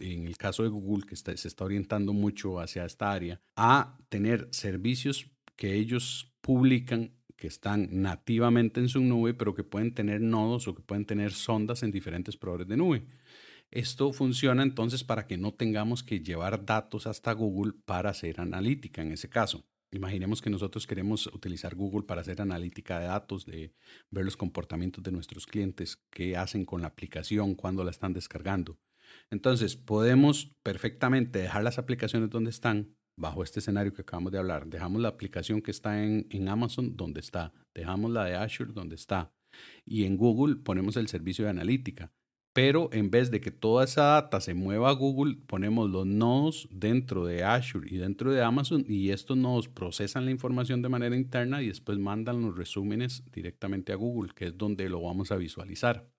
en 0.00 0.26
el 0.26 0.36
caso 0.36 0.62
de 0.62 0.68
Google, 0.68 1.06
que 1.06 1.16
se 1.16 1.48
está 1.48 1.64
orientando 1.64 2.12
mucho 2.12 2.60
hacia 2.60 2.84
esta 2.84 3.12
área, 3.12 3.40
a 3.56 3.98
tener 4.08 4.48
servicios 4.50 5.26
que 5.56 5.74
ellos 5.74 6.32
publican 6.40 7.12
que 7.36 7.46
están 7.46 7.88
nativamente 7.90 8.80
en 8.80 8.88
su 8.88 9.00
nube, 9.00 9.34
pero 9.34 9.54
que 9.54 9.64
pueden 9.64 9.94
tener 9.94 10.20
nodos 10.20 10.68
o 10.68 10.74
que 10.74 10.82
pueden 10.82 11.06
tener 11.06 11.32
sondas 11.32 11.82
en 11.82 11.90
diferentes 11.90 12.36
proveedores 12.36 12.68
de 12.68 12.76
nube. 12.76 13.06
Esto 13.70 14.12
funciona 14.12 14.62
entonces 14.62 15.04
para 15.04 15.26
que 15.26 15.38
no 15.38 15.54
tengamos 15.54 16.02
que 16.02 16.20
llevar 16.20 16.64
datos 16.64 17.06
hasta 17.06 17.32
Google 17.32 17.72
para 17.84 18.10
hacer 18.10 18.40
analítica 18.40 19.00
en 19.00 19.12
ese 19.12 19.28
caso. 19.28 19.64
Imaginemos 19.92 20.42
que 20.42 20.50
nosotros 20.50 20.86
queremos 20.86 21.26
utilizar 21.28 21.74
Google 21.74 22.04
para 22.04 22.20
hacer 22.20 22.40
analítica 22.40 23.00
de 23.00 23.06
datos, 23.06 23.46
de 23.46 23.72
ver 24.10 24.24
los 24.24 24.36
comportamientos 24.36 25.02
de 25.02 25.10
nuestros 25.10 25.46
clientes, 25.46 25.96
qué 26.10 26.36
hacen 26.36 26.64
con 26.64 26.82
la 26.82 26.88
aplicación, 26.88 27.54
cuándo 27.54 27.84
la 27.84 27.90
están 27.90 28.12
descargando. 28.12 28.78
Entonces, 29.30 29.76
podemos 29.76 30.52
perfectamente 30.62 31.38
dejar 31.38 31.62
las 31.62 31.78
aplicaciones 31.78 32.30
donde 32.30 32.50
están, 32.50 32.96
bajo 33.16 33.42
este 33.42 33.60
escenario 33.60 33.92
que 33.92 34.02
acabamos 34.02 34.32
de 34.32 34.38
hablar. 34.38 34.66
Dejamos 34.66 35.00
la 35.00 35.08
aplicación 35.08 35.62
que 35.62 35.70
está 35.70 36.02
en, 36.02 36.48
Amazon 36.48 36.96
donde 36.96 37.20
está, 37.20 37.52
dejamos 37.74 38.10
la 38.10 38.24
de 38.24 38.34
Azure 38.34 38.72
donde 38.72 38.96
está, 38.96 39.32
y 39.84 40.04
en 40.04 40.16
Google 40.16 40.56
ponemos 40.56 40.96
el 40.96 41.08
servicio 41.08 41.44
de 41.44 41.50
analítica 41.50 42.12
pero 42.52 42.90
en 42.92 43.10
vez 43.10 43.30
de 43.30 43.40
que 43.40 43.50
toda 43.50 43.84
esa 43.84 44.02
data 44.02 44.40
se 44.40 44.54
mueva 44.54 44.90
a 44.90 44.94
Google, 44.94 45.36
ponemos 45.46 45.88
los 45.88 46.06
nodos 46.06 46.68
dentro 46.70 47.24
de 47.24 47.44
Azure 47.44 47.88
y 47.88 47.98
dentro 47.98 48.32
de 48.32 48.42
Amazon 48.42 48.84
y 48.88 49.10
estos 49.10 49.36
nodos 49.36 49.68
procesan 49.68 50.24
la 50.24 50.32
información 50.32 50.82
de 50.82 50.88
manera 50.88 51.16
interna 51.16 51.62
y 51.62 51.68
después 51.68 51.98
mandan 51.98 52.42
los 52.42 52.56
resúmenes 52.56 53.22
directamente 53.30 53.92
a 53.92 53.96
Google, 53.96 54.32
que 54.34 54.46
es 54.46 54.58
donde 54.58 54.88
lo 54.88 55.00
vamos 55.00 55.30
a 55.30 55.36
visualizar. 55.36 56.10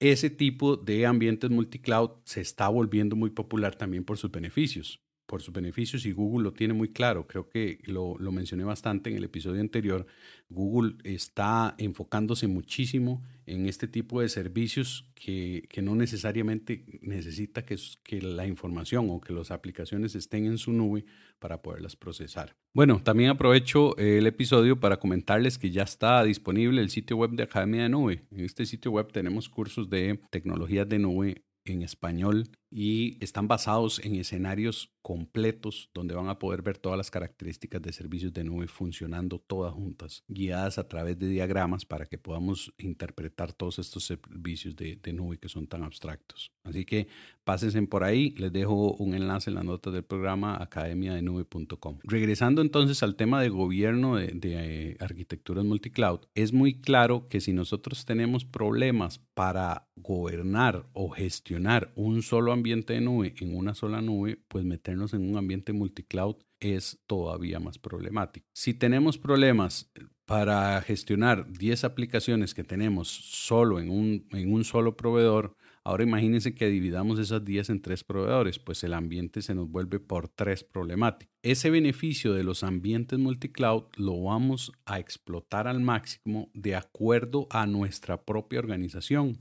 Ese 0.00 0.30
tipo 0.30 0.76
de 0.76 1.06
ambientes 1.06 1.50
multicloud 1.50 2.10
se 2.24 2.40
está 2.40 2.68
volviendo 2.68 3.16
muy 3.16 3.30
popular 3.30 3.76
también 3.76 4.04
por 4.04 4.18
sus 4.18 4.30
beneficios. 4.30 5.00
Por 5.26 5.42
sus 5.42 5.54
beneficios 5.54 6.04
y 6.06 6.12
Google 6.12 6.44
lo 6.44 6.52
tiene 6.52 6.74
muy 6.74 6.88
claro. 6.88 7.26
Creo 7.26 7.48
que 7.48 7.78
lo, 7.84 8.16
lo 8.18 8.32
mencioné 8.32 8.64
bastante 8.64 9.10
en 9.10 9.16
el 9.16 9.24
episodio 9.24 9.60
anterior. 9.60 10.06
Google 10.48 10.96
está 11.04 11.74
enfocándose 11.78 12.46
muchísimo 12.46 13.22
en 13.46 13.66
este 13.66 13.88
tipo 13.88 14.20
de 14.20 14.28
servicios 14.28 15.10
que, 15.14 15.66
que 15.68 15.82
no 15.82 15.94
necesariamente 15.94 16.84
necesita 17.02 17.64
que, 17.64 17.76
que, 18.02 18.20
la 18.22 18.46
información 18.46 19.08
o 19.10 19.20
que 19.20 19.32
las 19.32 19.50
aplicaciones 19.50 20.14
estén 20.14 20.46
en 20.46 20.58
su 20.58 20.72
nube 20.72 21.04
para 21.38 21.60
poderlas 21.62 21.96
procesar. 21.96 22.56
Bueno, 22.72 23.00
también 23.02 23.30
aprovecho 23.30 23.96
el 23.96 24.26
episodio 24.26 24.80
para 24.80 24.98
comentarles 24.98 25.58
que 25.58 25.70
ya 25.70 25.82
está 25.82 26.22
disponible 26.24 26.80
el 26.80 26.90
sitio 26.90 27.16
web 27.16 27.32
de 27.32 27.42
Academia 27.44 27.82
de 27.82 27.88
Nube. 27.88 28.22
En 28.30 28.40
este 28.40 28.66
sitio 28.66 28.92
web 28.92 29.12
tenemos 29.12 29.48
cursos 29.48 29.90
de 29.90 30.20
tecnologías 30.30 30.88
de 30.88 30.98
nube 30.98 31.44
en 31.64 31.82
español 31.82 32.48
y 32.76 33.22
están 33.22 33.46
basados 33.46 34.04
en 34.04 34.16
escenarios 34.16 34.90
completos 35.00 35.90
donde 35.94 36.14
van 36.14 36.28
a 36.28 36.38
poder 36.38 36.62
ver 36.62 36.76
todas 36.76 36.98
las 36.98 37.10
características 37.10 37.80
de 37.80 37.92
servicios 37.92 38.32
de 38.32 38.42
nube 38.42 38.66
funcionando 38.66 39.38
todas 39.38 39.72
juntas, 39.72 40.24
guiadas 40.26 40.78
a 40.78 40.88
través 40.88 41.16
de 41.18 41.28
diagramas 41.28 41.84
para 41.84 42.06
que 42.06 42.18
podamos 42.18 42.72
interpretar 42.78 43.52
todos 43.52 43.78
estos 43.78 44.04
servicios 44.04 44.74
de, 44.74 44.98
nube 45.12 45.38
que 45.38 45.48
son 45.48 45.68
tan 45.68 45.84
abstractos. 45.84 46.50
Así 46.64 46.84
que 46.84 47.06
pásense 47.44 47.80
por 47.82 48.02
ahí, 48.02 48.34
les 48.38 48.52
dejo 48.52 48.94
un 48.94 49.14
enlace 49.14 49.50
en 49.50 49.56
la 49.56 49.62
nota 49.62 49.90
del 49.92 50.04
programa 50.04 50.60
academiadenube.com. 50.60 51.98
Regresando 52.02 52.62
entonces 52.62 53.02
al 53.02 53.14
tema 53.14 53.40
de 53.40 53.50
gobierno 53.50 54.16
de, 54.16 54.28
de 54.28 54.90
eh, 54.90 54.96
arquitecturas 54.98 55.64
multicloud, 55.64 56.20
es 56.34 56.52
muy 56.52 56.80
claro 56.80 57.28
que 57.28 57.40
si 57.40 57.52
nosotros 57.52 58.04
tenemos 58.04 58.44
problemas 58.44 59.20
para 59.34 59.86
gobernar 59.96 60.86
o 60.92 61.10
gestionar 61.10 61.53
un 61.94 62.22
solo 62.22 62.52
ambiente, 62.52 62.94
de 62.94 63.00
nube 63.00 63.34
en 63.38 63.56
una 63.56 63.74
sola 63.74 64.00
nube, 64.00 64.38
pues 64.48 64.64
meternos 64.64 65.14
en 65.14 65.28
un 65.28 65.36
ambiente 65.36 65.72
multicloud 65.72 66.36
es 66.60 67.02
todavía 67.06 67.60
más 67.60 67.78
problemático. 67.78 68.46
Si 68.52 68.74
tenemos 68.74 69.18
problemas 69.18 69.92
para 70.24 70.80
gestionar 70.82 71.52
10 71.52 71.84
aplicaciones 71.84 72.54
que 72.54 72.64
tenemos 72.64 73.08
solo 73.08 73.78
en 73.78 73.90
un, 73.90 74.26
en 74.32 74.52
un 74.52 74.64
solo 74.64 74.96
proveedor, 74.96 75.56
ahora 75.84 76.04
imagínense 76.04 76.54
que 76.54 76.68
dividamos 76.68 77.18
esas 77.18 77.44
10 77.44 77.70
en 77.70 77.82
tres 77.82 78.04
proveedores, 78.04 78.58
pues 78.58 78.82
el 78.84 78.94
ambiente 78.94 79.42
se 79.42 79.54
nos 79.54 79.68
vuelve 79.68 80.00
por 80.00 80.28
tres 80.28 80.64
problemático. 80.64 81.30
Ese 81.42 81.70
beneficio 81.70 82.32
de 82.32 82.44
los 82.44 82.64
ambientes 82.64 83.18
multicloud 83.18 83.84
lo 83.96 84.22
vamos 84.22 84.72
a 84.86 84.98
explotar 84.98 85.68
al 85.68 85.80
máximo 85.80 86.50
de 86.54 86.74
acuerdo 86.74 87.46
a 87.50 87.66
nuestra 87.66 88.24
propia 88.24 88.60
organización 88.60 89.38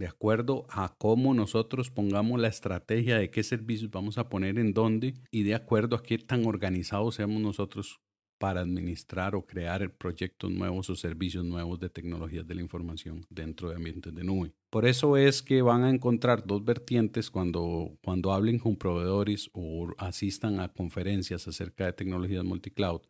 de 0.00 0.06
acuerdo 0.06 0.64
a 0.70 0.96
cómo 0.96 1.34
nosotros 1.34 1.90
pongamos 1.90 2.40
la 2.40 2.48
estrategia 2.48 3.18
de 3.18 3.30
qué 3.30 3.42
servicios 3.42 3.90
vamos 3.90 4.16
a 4.16 4.30
poner 4.30 4.58
en 4.58 4.72
dónde 4.72 5.12
y 5.30 5.42
de 5.42 5.54
acuerdo 5.54 5.94
a 5.94 6.02
qué 6.02 6.16
tan 6.16 6.46
organizados 6.46 7.16
seamos 7.16 7.42
nosotros 7.42 8.00
para 8.38 8.62
administrar 8.62 9.34
o 9.34 9.46
crear 9.46 9.92
proyectos 9.98 10.50
nuevos 10.50 10.88
o 10.88 10.96
servicios 10.96 11.44
nuevos 11.44 11.78
de 11.80 11.90
tecnologías 11.90 12.46
de 12.46 12.54
la 12.54 12.62
información 12.62 13.26
dentro 13.28 13.68
de 13.68 13.76
ambientes 13.76 14.14
de 14.14 14.24
nube. 14.24 14.54
Por 14.70 14.86
eso 14.86 15.18
es 15.18 15.42
que 15.42 15.60
van 15.60 15.84
a 15.84 15.90
encontrar 15.90 16.46
dos 16.46 16.64
vertientes 16.64 17.30
cuando, 17.30 17.98
cuando 18.02 18.32
hablen 18.32 18.58
con 18.58 18.76
proveedores 18.76 19.50
o 19.52 19.92
asistan 19.98 20.60
a 20.60 20.72
conferencias 20.72 21.46
acerca 21.46 21.84
de 21.84 21.92
tecnologías 21.92 22.42
multicloud. 22.42 23.02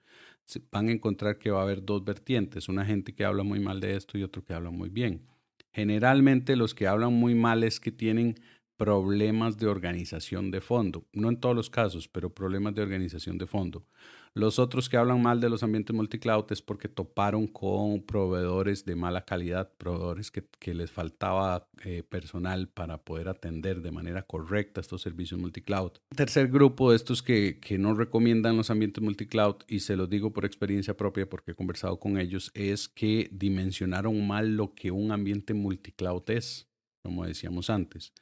Van 0.73 0.89
a 0.89 0.93
encontrar 0.93 1.39
que 1.39 1.53
va 1.53 1.61
a 1.61 1.63
haber 1.63 1.85
dos 1.85 2.05
vertientes, 2.05 2.69
una 2.69 2.85
gente 2.85 3.15
que 3.15 3.25
habla 3.25 3.45
muy 3.45 3.61
mal 3.61 3.79
de 3.79 3.95
esto 3.95 4.19
y 4.19 4.25
otro 4.25 4.45
que 4.45 4.55
habla 4.55 4.71
muy 4.71 4.89
bien. 4.89 5.31
Generalmente 5.73 6.57
los 6.57 6.75
que 6.75 6.89
hablan 6.89 7.13
muy 7.13 7.35
mal 7.35 7.63
es 7.65 7.81
que 7.81 7.93
tienen 7.93 8.35
problemas 8.81 9.59
de 9.59 9.67
organización 9.67 10.51
de 10.51 10.63
fondo. 10.63 11.05
No 11.13 11.29
en 11.29 11.37
todos 11.37 11.55
los 11.55 11.69
casos, 11.69 12.09
pero 12.09 12.33
problemas 12.33 12.75
de 12.75 12.81
organización 12.81 13.37
de 13.37 13.47
fondo. 13.47 13.85
Los 14.33 14.59
otros 14.59 14.89
que 14.89 14.97
hablan 14.97 15.21
mal 15.21 15.39
de 15.39 15.51
los 15.51 15.63
ambientes 15.63 15.95
multicloud 15.95 16.51
es 16.51 16.63
porque 16.63 16.89
toparon 16.89 17.47
con 17.47 18.01
proveedores 18.01 18.87
de 18.87 18.97
mala 18.97 19.27
calidad, 19.27 19.71
proveedores 19.77 20.31
que, 20.31 20.73
les 20.73 20.91
faltaba 20.91 21.69
eh, 21.85 22.03
personal 22.05 22.69
para 22.69 22.97
poder 22.97 23.29
atender 23.29 23.83
de 23.83 23.91
manera 23.91 24.23
correcta 24.23 24.81
estos 24.81 25.03
servicios 25.03 25.39
multicloud. 25.39 25.93
Tercer 26.17 26.49
grupo 26.49 26.91
de 26.91 26.97
estos 26.97 27.23
que, 27.23 27.61
que 27.61 27.77
no 27.77 27.93
recomiendan 27.93 28.57
los 28.57 28.71
ambientes 28.71 29.05
multicloud, 29.05 29.57
y 29.69 29.81
se 29.81 29.95
los 29.95 30.09
digo 30.09 30.33
por 30.33 30.47
experiencia 30.47 30.97
propia 30.97 31.29
porque 31.29 31.51
he 31.51 31.55
conversado 31.55 32.01
con 32.01 32.19
ellos, 32.19 32.51
es 32.55 32.89
que 32.89 33.29
dimensionaron 33.31 34.27
mal 34.27 34.57
lo 34.57 34.75
que 34.75 34.91
un 34.91 35.13
ambiente 35.13 35.53
multicloud 35.53 36.23
es, 36.31 36.67
como 37.03 37.27
decíamos 37.27 37.69
antes 37.69 38.15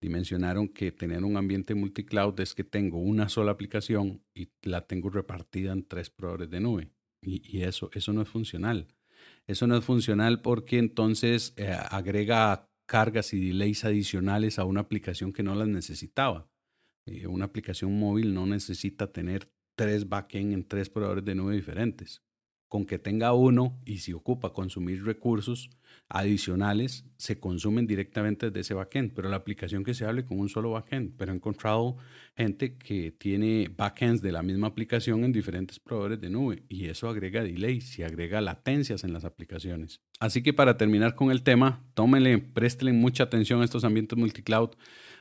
dimensionaron 0.00 0.68
que 0.68 0.92
tener 0.92 1.24
un 1.24 1.36
ambiente 1.36 1.74
multicloud 1.74 2.38
es 2.40 2.54
que 2.54 2.64
tengo 2.64 2.98
una 2.98 3.28
sola 3.28 3.52
aplicación 3.52 4.22
y 4.34 4.48
la 4.62 4.86
tengo 4.86 5.10
repartida 5.10 5.72
en 5.72 5.86
tres 5.86 6.10
proveedores 6.10 6.50
de 6.50 6.60
nube. 6.60 6.90
Y, 7.20 7.62
eso, 7.62 7.90
eso 7.94 8.12
no 8.12 8.22
es 8.22 8.28
funcional. 8.28 8.86
Eso 9.46 9.66
no 9.66 9.76
es 9.76 9.84
funcional 9.84 10.40
porque 10.40 10.78
entonces 10.78 11.52
eh, 11.56 11.76
agrega 11.90 12.70
cargas 12.86 13.34
y 13.34 13.44
delays 13.44 13.84
adicionales 13.84 14.58
a 14.58 14.64
una 14.64 14.80
aplicación 14.80 15.32
que 15.32 15.42
no 15.42 15.54
las 15.54 15.68
necesitaba. 15.68 16.48
Eh, 17.06 17.26
una 17.26 17.46
aplicación 17.46 17.98
móvil 17.98 18.34
no 18.34 18.46
necesita 18.46 19.12
tener 19.12 19.50
tres 19.76 20.08
backend 20.08 20.52
en 20.52 20.64
tres 20.66 20.88
proveedores 20.90 21.24
de 21.24 21.34
nube 21.34 21.54
diferentes 21.54 22.22
con 22.68 22.84
que 22.84 22.98
tenga 22.98 23.32
uno 23.32 23.80
y 23.84 23.98
si 23.98 24.12
ocupa 24.12 24.52
consumir 24.52 25.04
recursos 25.04 25.70
adicionales, 26.10 27.04
se 27.16 27.38
consumen 27.38 27.86
directamente 27.86 28.46
desde 28.46 28.60
ese 28.60 28.74
backend, 28.74 29.12
pero 29.14 29.28
la 29.28 29.36
aplicación 29.36 29.84
que 29.84 29.94
se 29.94 30.04
hable 30.04 30.24
con 30.24 30.38
un 30.38 30.48
solo 30.48 30.70
backend. 30.70 31.14
Pero 31.16 31.32
he 31.32 31.34
encontrado 31.36 31.96
gente 32.36 32.76
que 32.76 33.10
tiene 33.10 33.70
backends 33.74 34.22
de 34.22 34.32
la 34.32 34.42
misma 34.42 34.68
aplicación 34.68 35.24
en 35.24 35.32
diferentes 35.32 35.78
proveedores 35.78 36.20
de 36.20 36.30
nube 36.30 36.62
y 36.68 36.86
eso 36.86 37.08
agrega 37.08 37.42
delays 37.42 37.98
y 37.98 38.02
agrega 38.02 38.40
latencias 38.40 39.04
en 39.04 39.12
las 39.12 39.24
aplicaciones. 39.24 40.00
Así 40.20 40.42
que 40.42 40.52
para 40.52 40.76
terminar 40.76 41.14
con 41.14 41.30
el 41.30 41.42
tema, 41.42 41.84
tómenle, 41.94 42.38
préstenle 42.38 42.92
mucha 42.92 43.24
atención 43.24 43.60
a 43.60 43.64
estos 43.64 43.84
ambientes 43.84 44.18
multicloud 44.18 44.70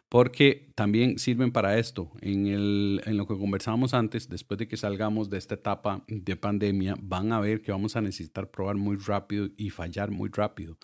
porque 0.10 0.72
también 0.76 1.20
sirven 1.20 1.52
para 1.52 1.78
esto. 1.78 2.12
En, 2.22 2.48
el, 2.48 3.02
en 3.06 3.18
lo 3.18 3.28
que 3.28 3.38
conversábamos 3.38 3.94
antes, 3.94 4.30
después 4.30 4.58
de 4.58 4.68
que 4.68 4.78
salgamos 4.78 5.30
de 5.30 5.38
esta 5.38 5.56
etapa 5.56 6.04
de 6.08 6.36
pandemia, 6.36 6.96
van 7.02 7.32
a 7.32 7.40
ver 7.40 7.62
que 7.62 7.72
vamos 7.72 7.96
a 7.96 8.02
necesitar 8.02 8.50
probar 8.50 8.76
muy 8.76 8.98
rápido 8.98 9.50
y 9.58 9.70
fallar 9.70 10.12
muy 10.12 10.30
rápido. 10.30 10.78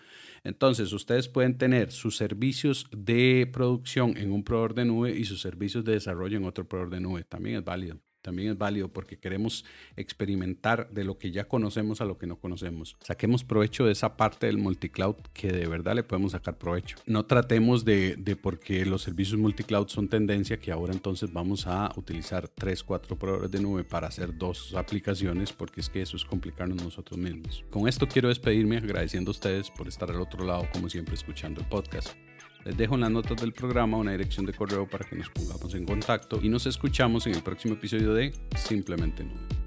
Entonces, 0.44 0.92
ustedes 0.92 1.30
pueden 1.30 1.58
tener 1.58 1.92
sus 1.92 2.18
servicios 2.18 2.88
de 2.92 3.50
producción 3.52 4.18
en 4.18 4.32
un 4.32 4.44
proveedor 4.44 4.74
de 4.74 4.86
nube 4.86 5.18
y 5.18 5.24
sus 5.24 5.42
servicios 5.42 5.86
de 5.86 5.94
desarrollo 5.94 6.38
en 6.38 6.46
otro 6.46 6.68
proveedor 6.68 6.94
de 6.94 7.02
nube. 7.02 7.24
También 7.24 7.58
es 7.58 7.64
válido 7.64 8.00
también 8.24 8.52
es 8.54 8.58
válido 8.58 8.88
porque 8.88 9.18
queremos 9.18 9.66
experimentar 9.96 10.90
de 10.90 11.04
lo 11.04 11.20
que 11.20 11.32
ya 11.32 11.44
conocemos 11.44 12.02
a 12.02 12.06
lo 12.06 12.18
que 12.18 12.26
no 12.26 12.38
conocemos. 12.38 12.96
Saquemos 13.02 13.44
provecho 13.44 13.86
de 13.86 13.92
esa 13.92 14.18
parte 14.18 14.48
del 14.48 14.58
multicloud 14.58 15.18
que 15.34 15.52
de 15.52 15.68
verdad 15.68 15.94
le 15.94 16.04
podemos 16.04 16.32
sacar 16.32 16.58
provecho. 16.58 16.98
No 17.06 17.26
tratemos 17.26 17.86
de, 17.86 18.16
de 18.16 18.36
porque 18.36 18.86
los 18.86 19.04
servicios 19.04 19.40
multicloud 19.40 19.90
son 19.90 20.08
tendencia 20.08 20.58
que 20.58 20.72
ahora 20.72 20.94
entonces 20.94 21.32
vamos 21.32 21.68
a 21.68 21.92
utilizar 21.96 22.48
3, 22.48 22.84
4 22.84 23.18
proveedores 23.18 23.52
de 23.52 23.62
nube 23.62 23.84
para 23.84 24.08
hacer 24.08 24.36
dos 24.36 24.74
aplicaciones 24.74 25.52
porque 25.52 25.82
es 25.82 25.90
que 25.90 26.02
eso 26.02 26.18
es 26.18 26.26
complicarnos 26.26 26.84
nosotros 26.84 27.20
mismos. 27.20 27.64
Con 27.70 27.88
esto 27.88 28.08
quiero 28.08 28.30
despedirme 28.30 28.78
agradeciendo 28.78 29.30
a 29.30 29.34
ustedes 29.34 29.70
por 29.70 29.88
estar 29.88 30.10
al 30.10 30.22
otro 30.22 30.46
lado 30.46 30.68
como 30.72 30.90
siempre 30.90 31.16
escuchando 31.16 31.62
el 31.62 31.68
podcast. 31.68 32.16
Les 32.65 32.78
dejo 32.78 32.95
en 32.95 33.02
las 33.02 33.12
notas 33.12 33.41
del 33.41 33.52
programa 33.52 33.97
una 33.97 34.12
dirección 34.12 34.45
de 34.45 34.54
correo 34.54 34.88
para 34.88 35.06
que 35.06 35.15
nos 35.17 35.30
pongamos 35.30 35.73
en 35.76 35.86
contacto 35.86 36.39
y 36.41 36.47
nos 36.47 36.65
escuchamos 36.65 37.28
en 37.28 37.36
el 37.36 37.43
próximo 37.43 37.73
episodio 37.73 38.13
de 38.13 38.34
Simplemente 38.56 39.23
No. 39.23 39.62